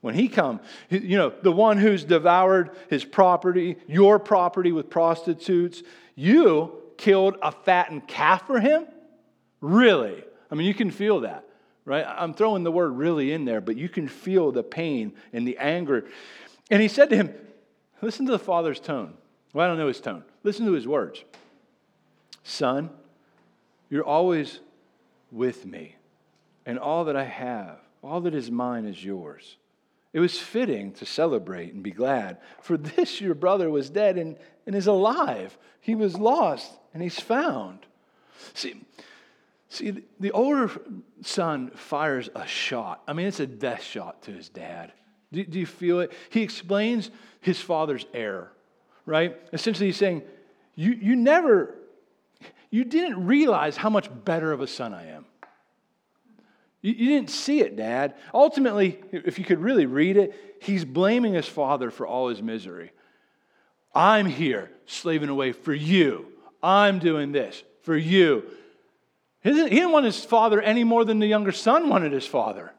when 0.00 0.14
he 0.14 0.28
come, 0.28 0.60
you 0.88 1.18
know, 1.18 1.32
the 1.42 1.52
one 1.52 1.78
who's 1.78 2.04
devoured 2.04 2.70
his 2.88 3.04
property, 3.04 3.76
your 3.86 4.18
property 4.18 4.72
with 4.72 4.88
prostitutes, 4.88 5.82
you 6.14 6.72
killed 6.96 7.36
a 7.42 7.50
fattened 7.50 8.06
calf 8.06 8.46
for 8.46 8.60
him? 8.60 8.86
Really? 9.60 10.22
I 10.50 10.54
mean, 10.54 10.66
you 10.66 10.74
can 10.74 10.90
feel 10.90 11.20
that, 11.20 11.45
right? 11.86 12.04
I'm 12.06 12.34
throwing 12.34 12.64
the 12.64 12.72
word 12.72 12.90
really 12.90 13.32
in 13.32 13.46
there, 13.46 13.62
but 13.62 13.76
you 13.76 13.88
can 13.88 14.08
feel 14.08 14.52
the 14.52 14.62
pain 14.62 15.14
and 15.32 15.48
the 15.48 15.56
anger. 15.56 16.04
And 16.70 16.82
he 16.82 16.88
said 16.88 17.08
to 17.10 17.16
him, 17.16 17.34
Listen 18.02 18.26
to 18.26 18.32
the 18.32 18.38
father's 18.38 18.78
tone. 18.78 19.14
Well, 19.54 19.64
I 19.64 19.68
don't 19.68 19.78
know 19.78 19.88
his 19.88 20.02
tone. 20.02 20.22
Listen 20.42 20.66
to 20.66 20.72
his 20.72 20.86
words 20.86 21.24
Son, 22.44 22.90
you're 23.88 24.04
always 24.04 24.60
with 25.32 25.64
me, 25.64 25.96
and 26.66 26.78
all 26.78 27.04
that 27.04 27.16
I 27.16 27.24
have, 27.24 27.78
all 28.02 28.20
that 28.20 28.34
is 28.34 28.50
mine 28.50 28.84
is 28.84 29.02
yours. 29.02 29.56
It 30.12 30.20
was 30.20 30.38
fitting 30.38 30.92
to 30.94 31.06
celebrate 31.06 31.74
and 31.74 31.82
be 31.82 31.90
glad, 31.90 32.38
for 32.60 32.76
this 32.76 33.20
your 33.20 33.34
brother 33.34 33.70
was 33.70 33.90
dead 33.90 34.16
and, 34.16 34.36
and 34.66 34.74
is 34.74 34.86
alive. 34.86 35.56
He 35.80 35.94
was 35.94 36.16
lost 36.16 36.72
and 36.94 37.02
he's 37.02 37.20
found. 37.20 37.80
See, 38.54 38.80
see, 39.68 40.02
the 40.20 40.32
older 40.32 40.70
son 41.22 41.70
fires 41.70 42.28
a 42.34 42.46
shot. 42.46 43.02
I 43.06 43.12
mean, 43.12 43.26
it's 43.26 43.40
a 43.40 43.46
death 43.46 43.82
shot 43.82 44.22
to 44.22 44.32
his 44.32 44.48
dad. 44.48 44.92
Do, 45.32 45.44
do 45.44 45.58
you 45.58 45.66
feel 45.66 46.00
it? 46.00 46.12
He 46.30 46.42
explains 46.42 47.10
his 47.40 47.60
father's 47.60 48.06
error, 48.14 48.52
right? 49.04 49.36
Essentially, 49.52 49.86
he's 49.86 49.96
saying, 49.96 50.22
you, 50.74 50.92
you 50.92 51.16
never 51.16 51.76
you 52.70 52.84
didn't 52.84 53.26
realize 53.26 53.76
how 53.76 53.90
much 53.90 54.10
better 54.24 54.52
of 54.52 54.60
a 54.60 54.66
son 54.66 54.92
I 54.92 55.06
am. 55.06 55.24
You, 56.82 56.92
you 56.92 57.08
didn't 57.08 57.30
see 57.30 57.60
it, 57.60 57.76
Dad. 57.76 58.14
Ultimately, 58.34 59.00
if 59.12 59.38
you 59.38 59.44
could 59.44 59.60
really 59.60 59.86
read 59.86 60.16
it, 60.16 60.58
he's 60.60 60.84
blaming 60.84 61.34
his 61.34 61.46
father 61.46 61.90
for 61.90 62.06
all 62.06 62.28
his 62.28 62.42
misery. 62.42 62.92
I'm 63.94 64.26
here 64.26 64.70
slaving 64.84 65.28
away 65.28 65.52
for 65.52 65.72
you. 65.72 66.26
I'm 66.62 66.98
doing 66.98 67.32
this 67.32 67.62
for 67.82 67.96
you. 67.96 68.44
He 69.46 69.52
didn't, 69.52 69.92
want 69.92 70.04
his 70.04 70.24
father 70.24 70.60
any 70.60 70.82
more 70.82 71.04
than 71.04 71.20
the 71.20 71.26
younger 71.28 71.52
son 71.52 71.88
wanted 71.88 72.10
his 72.10 72.26
father. 72.26 72.72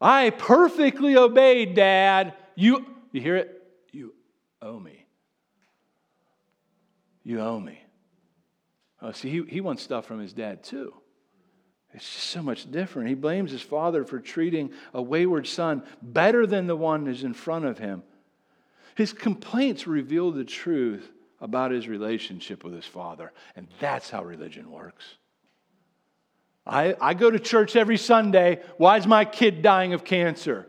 I 0.00 0.30
perfectly 0.30 1.16
obeyed, 1.16 1.76
Dad. 1.76 2.34
You, 2.56 2.84
you 3.12 3.20
hear 3.20 3.36
it? 3.36 3.62
You 3.92 4.12
owe 4.60 4.80
me. 4.80 5.06
You 7.22 7.40
owe 7.40 7.60
me. 7.60 7.80
Oh, 9.00 9.12
see, 9.12 9.30
he, 9.30 9.42
he 9.48 9.60
wants 9.60 9.84
stuff 9.84 10.06
from 10.06 10.18
his 10.18 10.32
dad 10.32 10.64
too. 10.64 10.92
It's 11.92 12.12
just 12.12 12.30
so 12.30 12.42
much 12.42 12.68
different. 12.68 13.10
He 13.10 13.14
blames 13.14 13.52
his 13.52 13.62
father 13.62 14.04
for 14.04 14.18
treating 14.18 14.72
a 14.92 15.00
wayward 15.00 15.46
son 15.46 15.84
better 16.02 16.48
than 16.48 16.66
the 16.66 16.74
one 16.74 17.06
who's 17.06 17.22
in 17.22 17.32
front 17.32 17.64
of 17.64 17.78
him. 17.78 18.02
His 18.96 19.12
complaints 19.12 19.86
reveal 19.86 20.32
the 20.32 20.44
truth 20.44 21.12
about 21.44 21.70
his 21.70 21.86
relationship 21.86 22.64
with 22.64 22.72
his 22.72 22.86
father, 22.86 23.30
and 23.54 23.68
that's 23.78 24.08
how 24.08 24.24
religion 24.24 24.70
works. 24.70 25.04
I, 26.66 26.96
I 26.98 27.12
go 27.12 27.30
to 27.30 27.38
church 27.38 27.76
every 27.76 27.98
Sunday. 27.98 28.62
Why 28.78 28.96
is 28.96 29.06
my 29.06 29.26
kid 29.26 29.60
dying 29.60 29.92
of 29.92 30.04
cancer? 30.04 30.66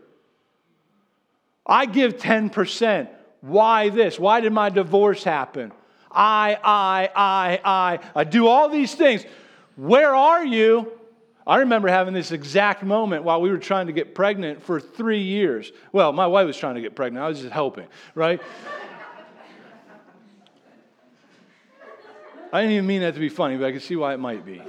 I 1.64 1.86
give 1.86 2.18
10%. 2.18 3.08
Why 3.40 3.88
this? 3.88 4.20
Why 4.20 4.42
did 4.42 4.52
my 4.52 4.68
divorce 4.68 5.24
happen? 5.24 5.72
I, 6.10 6.58
I, 6.62 7.08
I, 7.16 7.60
I. 7.64 7.98
I 8.14 8.24
do 8.24 8.46
all 8.46 8.68
these 8.68 8.94
things. 8.94 9.24
Where 9.76 10.14
are 10.14 10.44
you? 10.44 10.92
I 11.46 11.58
remember 11.60 11.88
having 11.88 12.12
this 12.12 12.32
exact 12.32 12.82
moment 12.82 13.24
while 13.24 13.40
we 13.40 13.48
were 13.48 13.56
trying 13.56 13.86
to 13.86 13.94
get 13.94 14.14
pregnant 14.14 14.62
for 14.62 14.78
three 14.78 15.22
years. 15.22 15.72
Well, 15.92 16.12
my 16.12 16.26
wife 16.26 16.46
was 16.46 16.58
trying 16.58 16.74
to 16.74 16.82
get 16.82 16.94
pregnant, 16.94 17.24
I 17.24 17.28
was 17.28 17.40
just 17.40 17.52
helping, 17.52 17.86
right? 18.14 18.42
I 22.52 22.60
didn't 22.60 22.72
even 22.72 22.86
mean 22.86 23.00
that 23.02 23.14
to 23.14 23.20
be 23.20 23.28
funny, 23.28 23.56
but 23.56 23.66
I 23.66 23.72
can 23.72 23.80
see 23.80 23.96
why 23.96 24.14
it 24.14 24.18
might 24.18 24.44
be. 24.44 24.62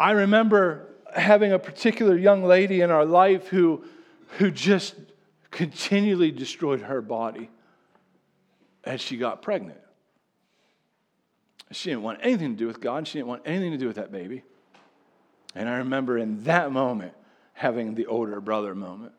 I 0.00 0.12
remember 0.12 0.86
having 1.14 1.52
a 1.52 1.58
particular 1.58 2.16
young 2.16 2.44
lady 2.44 2.80
in 2.82 2.90
our 2.90 3.04
life 3.04 3.48
who, 3.48 3.84
who 4.38 4.50
just 4.50 4.94
continually 5.50 6.30
destroyed 6.30 6.82
her 6.82 7.00
body 7.00 7.50
as 8.84 9.00
she 9.00 9.16
got 9.16 9.42
pregnant. 9.42 9.78
She 11.72 11.90
didn't 11.90 12.02
want 12.02 12.20
anything 12.22 12.52
to 12.52 12.56
do 12.56 12.66
with 12.66 12.80
God. 12.80 13.06
She 13.08 13.18
didn't 13.18 13.28
want 13.28 13.42
anything 13.44 13.72
to 13.72 13.78
do 13.78 13.86
with 13.86 13.96
that 13.96 14.12
baby. 14.12 14.42
And 15.54 15.68
I 15.68 15.78
remember 15.78 16.16
in 16.16 16.44
that 16.44 16.72
moment 16.72 17.12
having 17.52 17.94
the 17.94 18.06
older 18.06 18.40
brother 18.40 18.74
moment. 18.74 19.12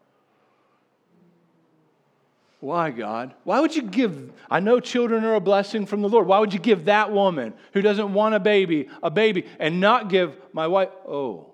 Why, 2.59 2.91
God? 2.91 3.33
Why 3.45 3.61
would 3.61 3.75
you 3.75 3.83
give? 3.83 4.33
I 4.49 4.59
know 4.59 4.79
children 4.79 5.23
are 5.23 5.35
a 5.35 5.39
blessing 5.39 5.85
from 5.85 6.01
the 6.01 6.09
Lord. 6.09 6.27
Why 6.27 6.39
would 6.39 6.53
you 6.53 6.59
give 6.59 6.85
that 6.85 7.11
woman 7.11 7.53
who 7.73 7.81
doesn't 7.81 8.13
want 8.13 8.35
a 8.35 8.39
baby 8.39 8.89
a 9.01 9.09
baby 9.09 9.45
and 9.59 9.79
not 9.79 10.09
give 10.09 10.35
my 10.51 10.67
wife? 10.67 10.89
Oh. 11.07 11.53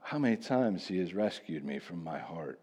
How 0.00 0.18
many 0.18 0.36
times 0.36 0.86
He 0.86 0.98
has 0.98 1.14
rescued 1.14 1.64
me 1.64 1.78
from 1.78 2.02
my 2.02 2.18
heart 2.18 2.60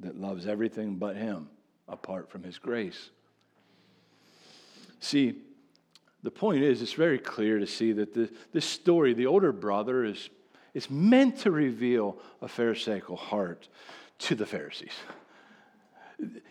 that 0.00 0.16
loves 0.16 0.46
everything 0.46 0.96
but 0.96 1.16
Him 1.16 1.48
apart 1.88 2.30
from 2.30 2.42
His 2.42 2.58
grace. 2.58 3.10
See, 5.00 5.34
the 6.22 6.30
point 6.30 6.62
is, 6.62 6.82
it's 6.82 6.92
very 6.92 7.18
clear 7.18 7.58
to 7.58 7.66
see 7.66 7.92
that 7.92 8.14
the, 8.14 8.30
this 8.52 8.64
story, 8.64 9.14
the 9.14 9.26
older 9.26 9.52
brother, 9.52 10.04
is, 10.04 10.30
is 10.74 10.90
meant 10.90 11.38
to 11.40 11.50
reveal 11.50 12.18
a 12.40 12.48
Pharisaical 12.48 13.16
heart 13.16 13.68
to 14.20 14.34
the 14.34 14.46
Pharisees. 14.46 14.92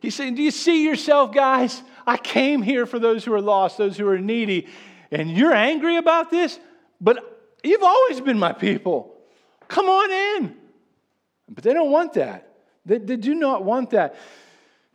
He's 0.02 0.16
saying, 0.16 0.36
Do 0.36 0.44
you 0.44 0.52
see 0.52 0.84
yourself, 0.84 1.34
guys? 1.34 1.82
I 2.06 2.18
came 2.18 2.62
here 2.62 2.86
for 2.86 3.00
those 3.00 3.24
who 3.24 3.34
are 3.34 3.42
lost, 3.42 3.78
those 3.78 3.98
who 3.98 4.08
are 4.08 4.20
needy, 4.20 4.68
and 5.12 5.32
you're 5.32 5.54
angry 5.54 5.98
about 5.98 6.30
this, 6.30 6.60
but 7.00 7.58
you've 7.64 7.84
always 7.84 8.22
been 8.22 8.40
my 8.40 8.54
people. 8.54 9.16
Come 9.68 9.88
on 9.88 10.12
in. 10.12 10.56
But 11.50 11.64
they 11.64 11.74
don't 11.74 11.92
want 11.92 12.14
that. 12.14 12.56
They, 12.86 12.98
they 12.98 13.18
do 13.18 13.36
not 13.36 13.64
want 13.64 13.92
that. 13.92 14.16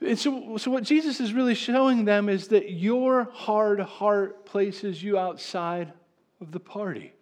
And 0.00 0.18
so, 0.18 0.56
so, 0.58 0.70
what 0.70 0.82
Jesus 0.82 1.20
is 1.20 1.32
really 1.32 1.54
showing 1.54 2.04
them 2.04 2.28
is 2.28 2.48
that 2.48 2.70
your 2.70 3.24
hard 3.32 3.80
heart 3.80 4.44
places 4.44 5.02
you 5.02 5.18
outside 5.18 5.92
of 6.40 6.52
the 6.52 6.60
party. 6.60 7.12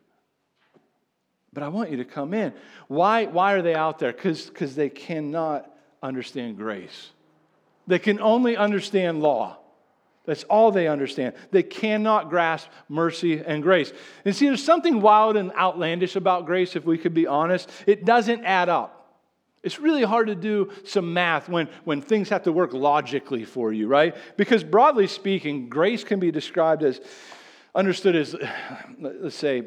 But 1.54 1.62
I 1.62 1.68
want 1.68 1.90
you 1.90 1.98
to 1.98 2.04
come 2.04 2.34
in. 2.34 2.52
Why, 2.88 3.26
why 3.26 3.52
are 3.52 3.62
they 3.62 3.74
out 3.74 4.00
there? 4.00 4.12
Because 4.12 4.74
they 4.74 4.90
cannot 4.90 5.70
understand 6.02 6.56
grace. 6.56 7.10
They 7.86 8.00
can 8.00 8.20
only 8.20 8.56
understand 8.56 9.22
law. 9.22 9.58
That's 10.26 10.44
all 10.44 10.72
they 10.72 10.88
understand. 10.88 11.34
They 11.50 11.62
cannot 11.62 12.30
grasp 12.30 12.68
mercy 12.88 13.40
and 13.40 13.62
grace. 13.62 13.92
And 14.24 14.34
see, 14.34 14.46
there's 14.46 14.64
something 14.64 15.00
wild 15.00 15.36
and 15.36 15.52
outlandish 15.52 16.16
about 16.16 16.46
grace, 16.46 16.76
if 16.76 16.84
we 16.84 16.98
could 16.98 17.14
be 17.14 17.26
honest. 17.26 17.70
It 17.86 18.04
doesn't 18.04 18.44
add 18.44 18.68
up. 18.68 19.20
It's 19.62 19.78
really 19.78 20.02
hard 20.02 20.26
to 20.26 20.34
do 20.34 20.72
some 20.84 21.14
math 21.14 21.48
when, 21.48 21.68
when 21.84 22.02
things 22.02 22.30
have 22.30 22.42
to 22.44 22.52
work 22.52 22.72
logically 22.72 23.44
for 23.44 23.72
you, 23.72 23.86
right? 23.86 24.14
Because 24.36 24.64
broadly 24.64 25.06
speaking, 25.06 25.68
grace 25.68 26.04
can 26.04 26.20
be 26.20 26.30
described 26.30 26.82
as, 26.82 27.00
understood 27.74 28.16
as, 28.16 28.34
let's 28.98 29.36
say, 29.36 29.64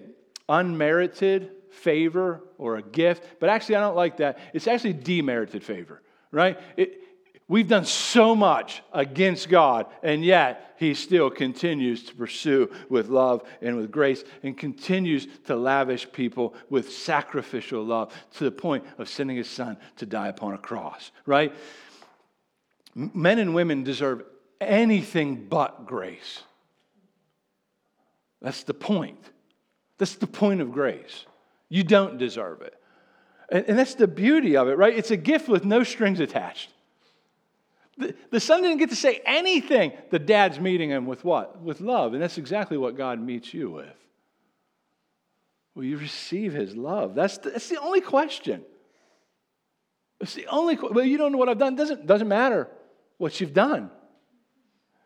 unmerited 0.49 1.51
favor 1.77 2.41
or 2.57 2.75
a 2.75 2.81
gift. 2.81 3.23
But 3.39 3.49
actually, 3.49 3.75
I 3.75 3.81
don't 3.81 3.95
like 3.95 4.17
that. 4.17 4.39
It's 4.53 4.67
actually 4.67 4.93
demerited 4.93 5.63
favor, 5.63 6.01
right? 6.31 6.59
It, 6.75 7.03
We've 7.49 7.67
done 7.67 7.85
so 7.85 8.35
much 8.35 8.83
against 8.91 9.47
God, 9.47 9.85
and 10.03 10.23
yet 10.23 10.75
He 10.77 10.93
still 10.93 11.29
continues 11.29 12.03
to 12.05 12.15
pursue 12.15 12.69
with 12.89 13.07
love 13.07 13.47
and 13.61 13.77
with 13.77 13.89
grace 13.89 14.25
and 14.43 14.57
continues 14.57 15.27
to 15.45 15.55
lavish 15.55 16.11
people 16.11 16.55
with 16.69 16.91
sacrificial 16.91 17.83
love 17.83 18.13
to 18.33 18.43
the 18.43 18.51
point 18.51 18.83
of 18.97 19.07
sending 19.07 19.37
His 19.37 19.49
Son 19.49 19.77
to 19.95 20.05
die 20.05 20.27
upon 20.27 20.55
a 20.55 20.57
cross, 20.57 21.11
right? 21.25 21.55
Men 22.95 23.39
and 23.39 23.55
women 23.55 23.83
deserve 23.83 24.23
anything 24.59 25.47
but 25.47 25.85
grace. 25.85 26.41
That's 28.41 28.63
the 28.63 28.73
point. 28.73 29.19
That's 29.99 30.15
the 30.15 30.27
point 30.27 30.59
of 30.59 30.73
grace. 30.73 31.25
You 31.69 31.83
don't 31.83 32.17
deserve 32.17 32.61
it. 32.61 32.73
And, 33.49 33.65
and 33.67 33.79
that's 33.79 33.95
the 33.95 34.07
beauty 34.07 34.57
of 34.57 34.67
it, 34.67 34.77
right? 34.77 34.97
It's 34.97 35.11
a 35.11 35.17
gift 35.17 35.47
with 35.47 35.65
no 35.65 35.83
strings 35.83 36.19
attached. 36.19 36.69
The, 37.97 38.15
the 38.29 38.39
son 38.39 38.61
didn't 38.61 38.77
get 38.77 38.89
to 38.89 38.95
say 38.95 39.21
anything. 39.25 39.91
The 40.11 40.19
dad's 40.19 40.59
meeting 40.59 40.89
him 40.89 41.05
with 41.05 41.23
what? 41.23 41.61
With 41.61 41.81
love. 41.81 42.13
And 42.13 42.21
that's 42.21 42.37
exactly 42.37 42.77
what 42.77 42.95
God 42.95 43.19
meets 43.19 43.53
you 43.53 43.71
with. 43.71 43.95
Will 45.75 45.83
you 45.83 45.97
receive 45.97 46.53
his 46.53 46.75
love? 46.75 47.15
That's 47.15 47.37
the, 47.37 47.51
that's 47.51 47.69
the 47.69 47.79
only 47.79 48.01
question. 48.01 48.63
It's 50.19 50.33
the 50.33 50.47
only 50.47 50.75
well, 50.75 51.05
you 51.05 51.17
don't 51.17 51.31
know 51.31 51.37
what 51.37 51.49
I've 51.49 51.59
done. 51.59 51.75
Doesn't 51.75 52.07
doesn't 52.07 52.27
matter 52.27 52.67
what 53.19 53.39
you've 53.39 53.53
done. 53.53 53.91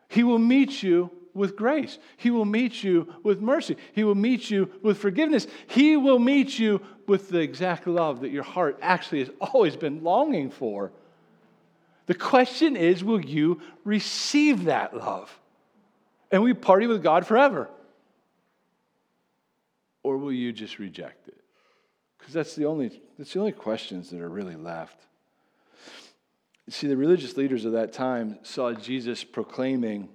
He 0.08 0.22
will 0.22 0.38
meet 0.38 0.82
you 0.82 1.10
with 1.34 1.56
grace. 1.56 1.98
He 2.16 2.30
will 2.30 2.44
meet 2.44 2.82
you 2.82 3.14
with 3.22 3.40
mercy. 3.40 3.76
He 3.94 4.04
will 4.04 4.14
meet 4.14 4.50
you 4.50 4.70
with 4.82 4.98
forgiveness. 4.98 5.46
He 5.66 5.96
will 5.96 6.18
meet 6.18 6.58
you 6.58 6.80
with 7.06 7.28
the 7.28 7.40
exact 7.40 7.86
love 7.86 8.20
that 8.20 8.30
your 8.30 8.42
heart 8.42 8.78
actually 8.82 9.20
has 9.20 9.30
always 9.40 9.76
been 9.76 10.02
longing 10.02 10.50
for. 10.50 10.92
The 12.06 12.14
question 12.14 12.76
is 12.76 13.02
will 13.02 13.24
you 13.24 13.60
receive 13.84 14.64
that 14.64 14.96
love? 14.96 15.38
And 16.30 16.42
we 16.42 16.54
party 16.54 16.86
with 16.86 17.02
God 17.02 17.26
forever? 17.26 17.68
Or 20.02 20.16
will 20.16 20.32
you 20.32 20.52
just 20.52 20.78
reject 20.78 21.28
it? 21.28 21.38
Because 22.18 22.34
that's 22.34 22.54
the 22.54 22.66
only 22.66 23.00
that's 23.18 23.32
the 23.32 23.40
only 23.40 23.52
questions 23.52 24.10
that 24.10 24.20
are 24.20 24.28
really 24.28 24.56
left. 24.56 24.98
See, 26.68 26.86
the 26.86 26.96
religious 26.96 27.36
leaders 27.36 27.64
of 27.64 27.72
that 27.72 27.92
time 27.92 28.38
saw 28.42 28.72
Jesus 28.72 29.24
proclaiming 29.24 30.08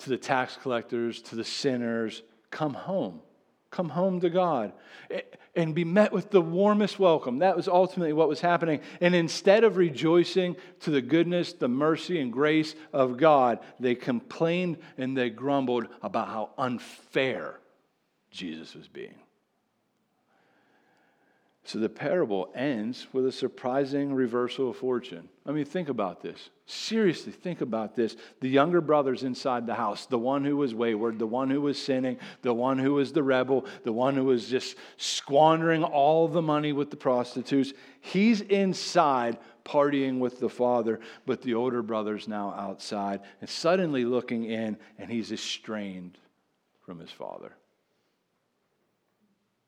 to 0.00 0.10
the 0.10 0.18
tax 0.18 0.58
collectors, 0.60 1.22
to 1.22 1.36
the 1.36 1.44
sinners, 1.44 2.22
come 2.50 2.74
home. 2.74 3.20
Come 3.70 3.88
home 3.88 4.20
to 4.20 4.30
God 4.30 4.72
and 5.54 5.74
be 5.74 5.84
met 5.84 6.12
with 6.12 6.30
the 6.30 6.40
warmest 6.40 6.98
welcome. 6.98 7.38
That 7.38 7.56
was 7.56 7.68
ultimately 7.68 8.12
what 8.12 8.28
was 8.28 8.40
happening. 8.40 8.80
And 9.00 9.14
instead 9.14 9.64
of 9.64 9.76
rejoicing 9.76 10.56
to 10.80 10.90
the 10.90 11.02
goodness, 11.02 11.52
the 11.52 11.68
mercy, 11.68 12.20
and 12.20 12.32
grace 12.32 12.74
of 12.92 13.16
God, 13.16 13.58
they 13.78 13.94
complained 13.94 14.78
and 14.96 15.16
they 15.16 15.30
grumbled 15.30 15.88
about 16.02 16.28
how 16.28 16.50
unfair 16.58 17.60
Jesus 18.30 18.74
was 18.74 18.88
being. 18.88 19.14
So 21.70 21.78
the 21.78 21.88
parable 21.88 22.50
ends 22.52 23.06
with 23.12 23.26
a 23.26 23.30
surprising 23.30 24.12
reversal 24.12 24.70
of 24.70 24.76
fortune. 24.78 25.28
I 25.46 25.52
mean, 25.52 25.64
think 25.64 25.88
about 25.88 26.20
this. 26.20 26.50
Seriously, 26.66 27.30
think 27.30 27.60
about 27.60 27.94
this. 27.94 28.16
The 28.40 28.48
younger 28.48 28.80
brother's 28.80 29.22
inside 29.22 29.68
the 29.68 29.76
house, 29.76 30.06
the 30.06 30.18
one 30.18 30.44
who 30.44 30.56
was 30.56 30.74
wayward, 30.74 31.20
the 31.20 31.28
one 31.28 31.48
who 31.48 31.60
was 31.60 31.80
sinning, 31.80 32.18
the 32.42 32.52
one 32.52 32.76
who 32.76 32.94
was 32.94 33.12
the 33.12 33.22
rebel, 33.22 33.66
the 33.84 33.92
one 33.92 34.16
who 34.16 34.24
was 34.24 34.48
just 34.48 34.74
squandering 34.96 35.84
all 35.84 36.26
the 36.26 36.42
money 36.42 36.72
with 36.72 36.90
the 36.90 36.96
prostitutes. 36.96 37.72
He's 38.00 38.40
inside 38.40 39.38
partying 39.64 40.18
with 40.18 40.40
the 40.40 40.50
father, 40.50 40.98
but 41.24 41.40
the 41.40 41.54
older 41.54 41.82
brother's 41.82 42.26
now 42.26 42.52
outside 42.58 43.20
and 43.40 43.48
suddenly 43.48 44.04
looking 44.04 44.42
in, 44.42 44.76
and 44.98 45.08
he's 45.08 45.30
estranged 45.30 46.18
from 46.84 46.98
his 46.98 47.12
father. 47.12 47.52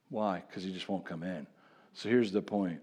Why? 0.08 0.42
Because 0.48 0.64
he 0.64 0.72
just 0.72 0.88
won't 0.88 1.04
come 1.04 1.22
in. 1.22 1.46
So 1.94 2.08
here's 2.08 2.32
the 2.32 2.42
point. 2.42 2.80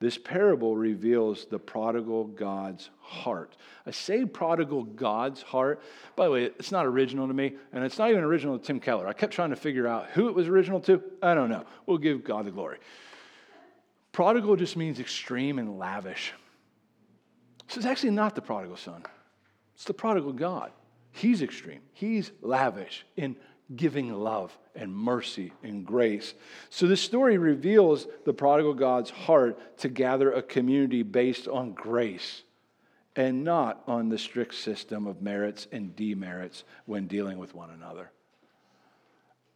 This 0.00 0.16
parable 0.16 0.76
reveals 0.76 1.46
the 1.46 1.58
prodigal 1.58 2.24
God's 2.24 2.88
heart. 3.00 3.56
I 3.84 3.90
say 3.90 4.24
prodigal 4.24 4.84
God's 4.84 5.42
heart. 5.42 5.82
By 6.14 6.26
the 6.26 6.30
way, 6.30 6.44
it's 6.44 6.70
not 6.70 6.86
original 6.86 7.26
to 7.26 7.34
me, 7.34 7.54
and 7.72 7.82
it's 7.82 7.98
not 7.98 8.10
even 8.10 8.22
original 8.22 8.58
to 8.58 8.64
Tim 8.64 8.78
Keller. 8.78 9.08
I 9.08 9.12
kept 9.12 9.32
trying 9.32 9.50
to 9.50 9.56
figure 9.56 9.88
out 9.88 10.06
who 10.10 10.28
it 10.28 10.36
was 10.36 10.46
original 10.46 10.80
to. 10.82 11.02
I 11.20 11.34
don't 11.34 11.50
know. 11.50 11.64
We'll 11.86 11.98
give 11.98 12.22
God 12.22 12.44
the 12.46 12.52
glory. 12.52 12.78
Prodigal 14.12 14.54
just 14.54 14.76
means 14.76 15.00
extreme 15.00 15.58
and 15.58 15.78
lavish. 15.78 16.32
So 17.66 17.78
it's 17.78 17.86
actually 17.86 18.10
not 18.10 18.34
the 18.34 18.42
prodigal 18.42 18.76
son, 18.76 19.04
it's 19.74 19.84
the 19.84 19.94
prodigal 19.94 20.32
God. 20.32 20.70
He's 21.10 21.42
extreme, 21.42 21.80
he's 21.92 22.30
lavish 22.40 23.04
in 23.16 23.36
giving 23.74 24.12
love 24.12 24.56
and 24.74 24.94
mercy 24.96 25.52
and 25.62 25.84
grace. 25.84 26.34
So 26.70 26.86
this 26.86 27.02
story 27.02 27.36
reveals 27.36 28.06
the 28.24 28.32
prodigal 28.32 28.74
God's 28.74 29.10
heart 29.10 29.78
to 29.78 29.88
gather 29.88 30.32
a 30.32 30.42
community 30.42 31.02
based 31.02 31.48
on 31.48 31.72
grace 31.72 32.42
and 33.14 33.44
not 33.44 33.82
on 33.86 34.08
the 34.08 34.18
strict 34.18 34.54
system 34.54 35.06
of 35.06 35.20
merits 35.20 35.66
and 35.72 35.94
demerits 35.96 36.64
when 36.86 37.06
dealing 37.06 37.36
with 37.38 37.54
one 37.54 37.70
another. 37.70 38.10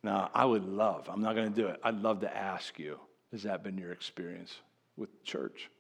Now, 0.03 0.31
I 0.35 0.45
would 0.45 0.65
love, 0.65 1.09
I'm 1.09 1.23
not 1.23 1.37
going 1.37 1.53
to 1.53 1.55
do 1.55 1.69
it, 1.69 1.81
I'd 1.83 2.03
love 2.03 2.21
to 2.21 2.37
ask 2.37 2.79
you, 2.79 2.99
has 3.31 3.45
that 3.45 3.63
been 3.63 3.79
your 3.79 3.93
experience 3.93 4.53
with 4.97 5.23
church? 5.23 5.71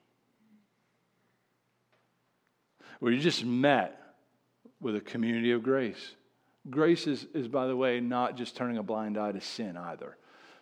Where 3.01 3.12
you 3.12 3.21
just 3.21 3.45
met 3.45 3.99
with 4.81 4.95
a 4.95 5.01
community 5.01 5.51
of 5.51 5.62
grace 5.62 6.14
Grace 6.70 7.07
is, 7.07 7.27
is, 7.35 7.48
by 7.48 7.66
the 7.66 7.77
way, 7.77 8.01
not 8.01 8.37
just 8.37 8.57
turning 8.57 8.79
a 8.79 8.83
blind 8.83 9.18
eye 9.18 9.33
to 9.33 9.40
sin 9.40 9.77
either. 9.77 10.16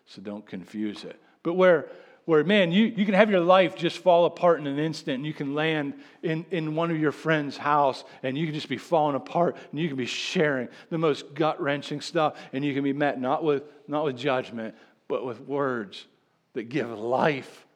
So 0.06 0.22
don't 0.22 0.46
confuse 0.46 1.04
it. 1.04 1.20
But 1.42 1.54
where, 1.54 1.88
where 2.24 2.42
man, 2.42 2.72
you, 2.72 2.86
you 2.86 3.04
can 3.04 3.14
have 3.14 3.30
your 3.30 3.40
life 3.40 3.76
just 3.76 3.98
fall 3.98 4.24
apart 4.24 4.60
in 4.60 4.66
an 4.66 4.78
instant, 4.78 5.16
and 5.16 5.26
you 5.26 5.34
can 5.34 5.54
land 5.54 5.94
in, 6.22 6.46
in 6.50 6.74
one 6.74 6.90
of 6.90 6.98
your 6.98 7.12
friend's 7.12 7.56
house, 7.56 8.04
and 8.22 8.36
you 8.36 8.46
can 8.46 8.54
just 8.54 8.68
be 8.68 8.78
falling 8.78 9.14
apart, 9.14 9.56
and 9.70 9.80
you 9.80 9.88
can 9.88 9.96
be 9.96 10.06
sharing 10.06 10.68
the 10.88 10.98
most 10.98 11.34
gut 11.34 11.60
wrenching 11.60 12.00
stuff, 12.00 12.38
and 12.52 12.64
you 12.64 12.74
can 12.74 12.82
be 12.82 12.92
met 12.92 13.20
not 13.20 13.44
with, 13.44 13.64
not 13.86 14.04
with 14.04 14.16
judgment, 14.16 14.74
but 15.06 15.24
with 15.24 15.40
words 15.40 16.06
that 16.54 16.68
give 16.68 16.90
life. 16.90 17.66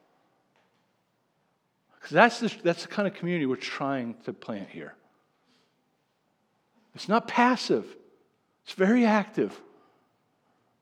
Because 1.98 2.12
that's 2.14 2.40
the, 2.40 2.54
that's 2.62 2.82
the 2.82 2.88
kind 2.88 3.06
of 3.06 3.14
community 3.14 3.46
we're 3.46 3.56
trying 3.56 4.14
to 4.24 4.32
plant 4.32 4.68
here. 4.70 4.94
It's 6.94 7.08
not 7.08 7.28
passive. 7.28 7.86
It's 8.64 8.74
very 8.74 9.04
active. 9.04 9.60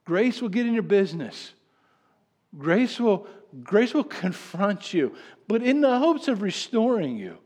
Grace 0.04 0.40
will 0.40 0.48
get 0.48 0.66
in 0.66 0.74
your 0.74 0.82
business. 0.82 1.52
Grace 2.56 2.98
will, 2.98 3.26
grace 3.62 3.94
will 3.94 4.04
confront 4.22 4.92
you, 4.92 5.14
but 5.48 5.62
in 5.62 5.80
the 5.80 5.98
hopes 5.98 6.28
of 6.28 6.42
restoring 6.42 7.16
you. 7.16 7.38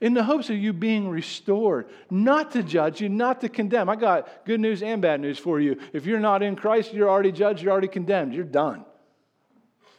In 0.00 0.12
the 0.14 0.24
hopes 0.24 0.50
of 0.50 0.56
you 0.56 0.72
being 0.72 1.08
restored, 1.08 1.86
not 2.10 2.50
to 2.52 2.64
judge 2.64 3.00
you, 3.00 3.08
not 3.08 3.40
to 3.42 3.48
condemn. 3.48 3.88
I 3.88 3.94
got 3.94 4.44
good 4.44 4.58
news 4.58 4.82
and 4.82 5.00
bad 5.00 5.20
news 5.20 5.38
for 5.38 5.60
you. 5.60 5.78
If 5.92 6.04
you're 6.04 6.18
not 6.18 6.42
in 6.42 6.56
Christ, 6.56 6.92
you're 6.92 7.08
already 7.08 7.30
judged, 7.30 7.62
you're 7.62 7.70
already 7.70 7.88
condemned, 7.88 8.34
you're 8.34 8.44
done. 8.44 8.84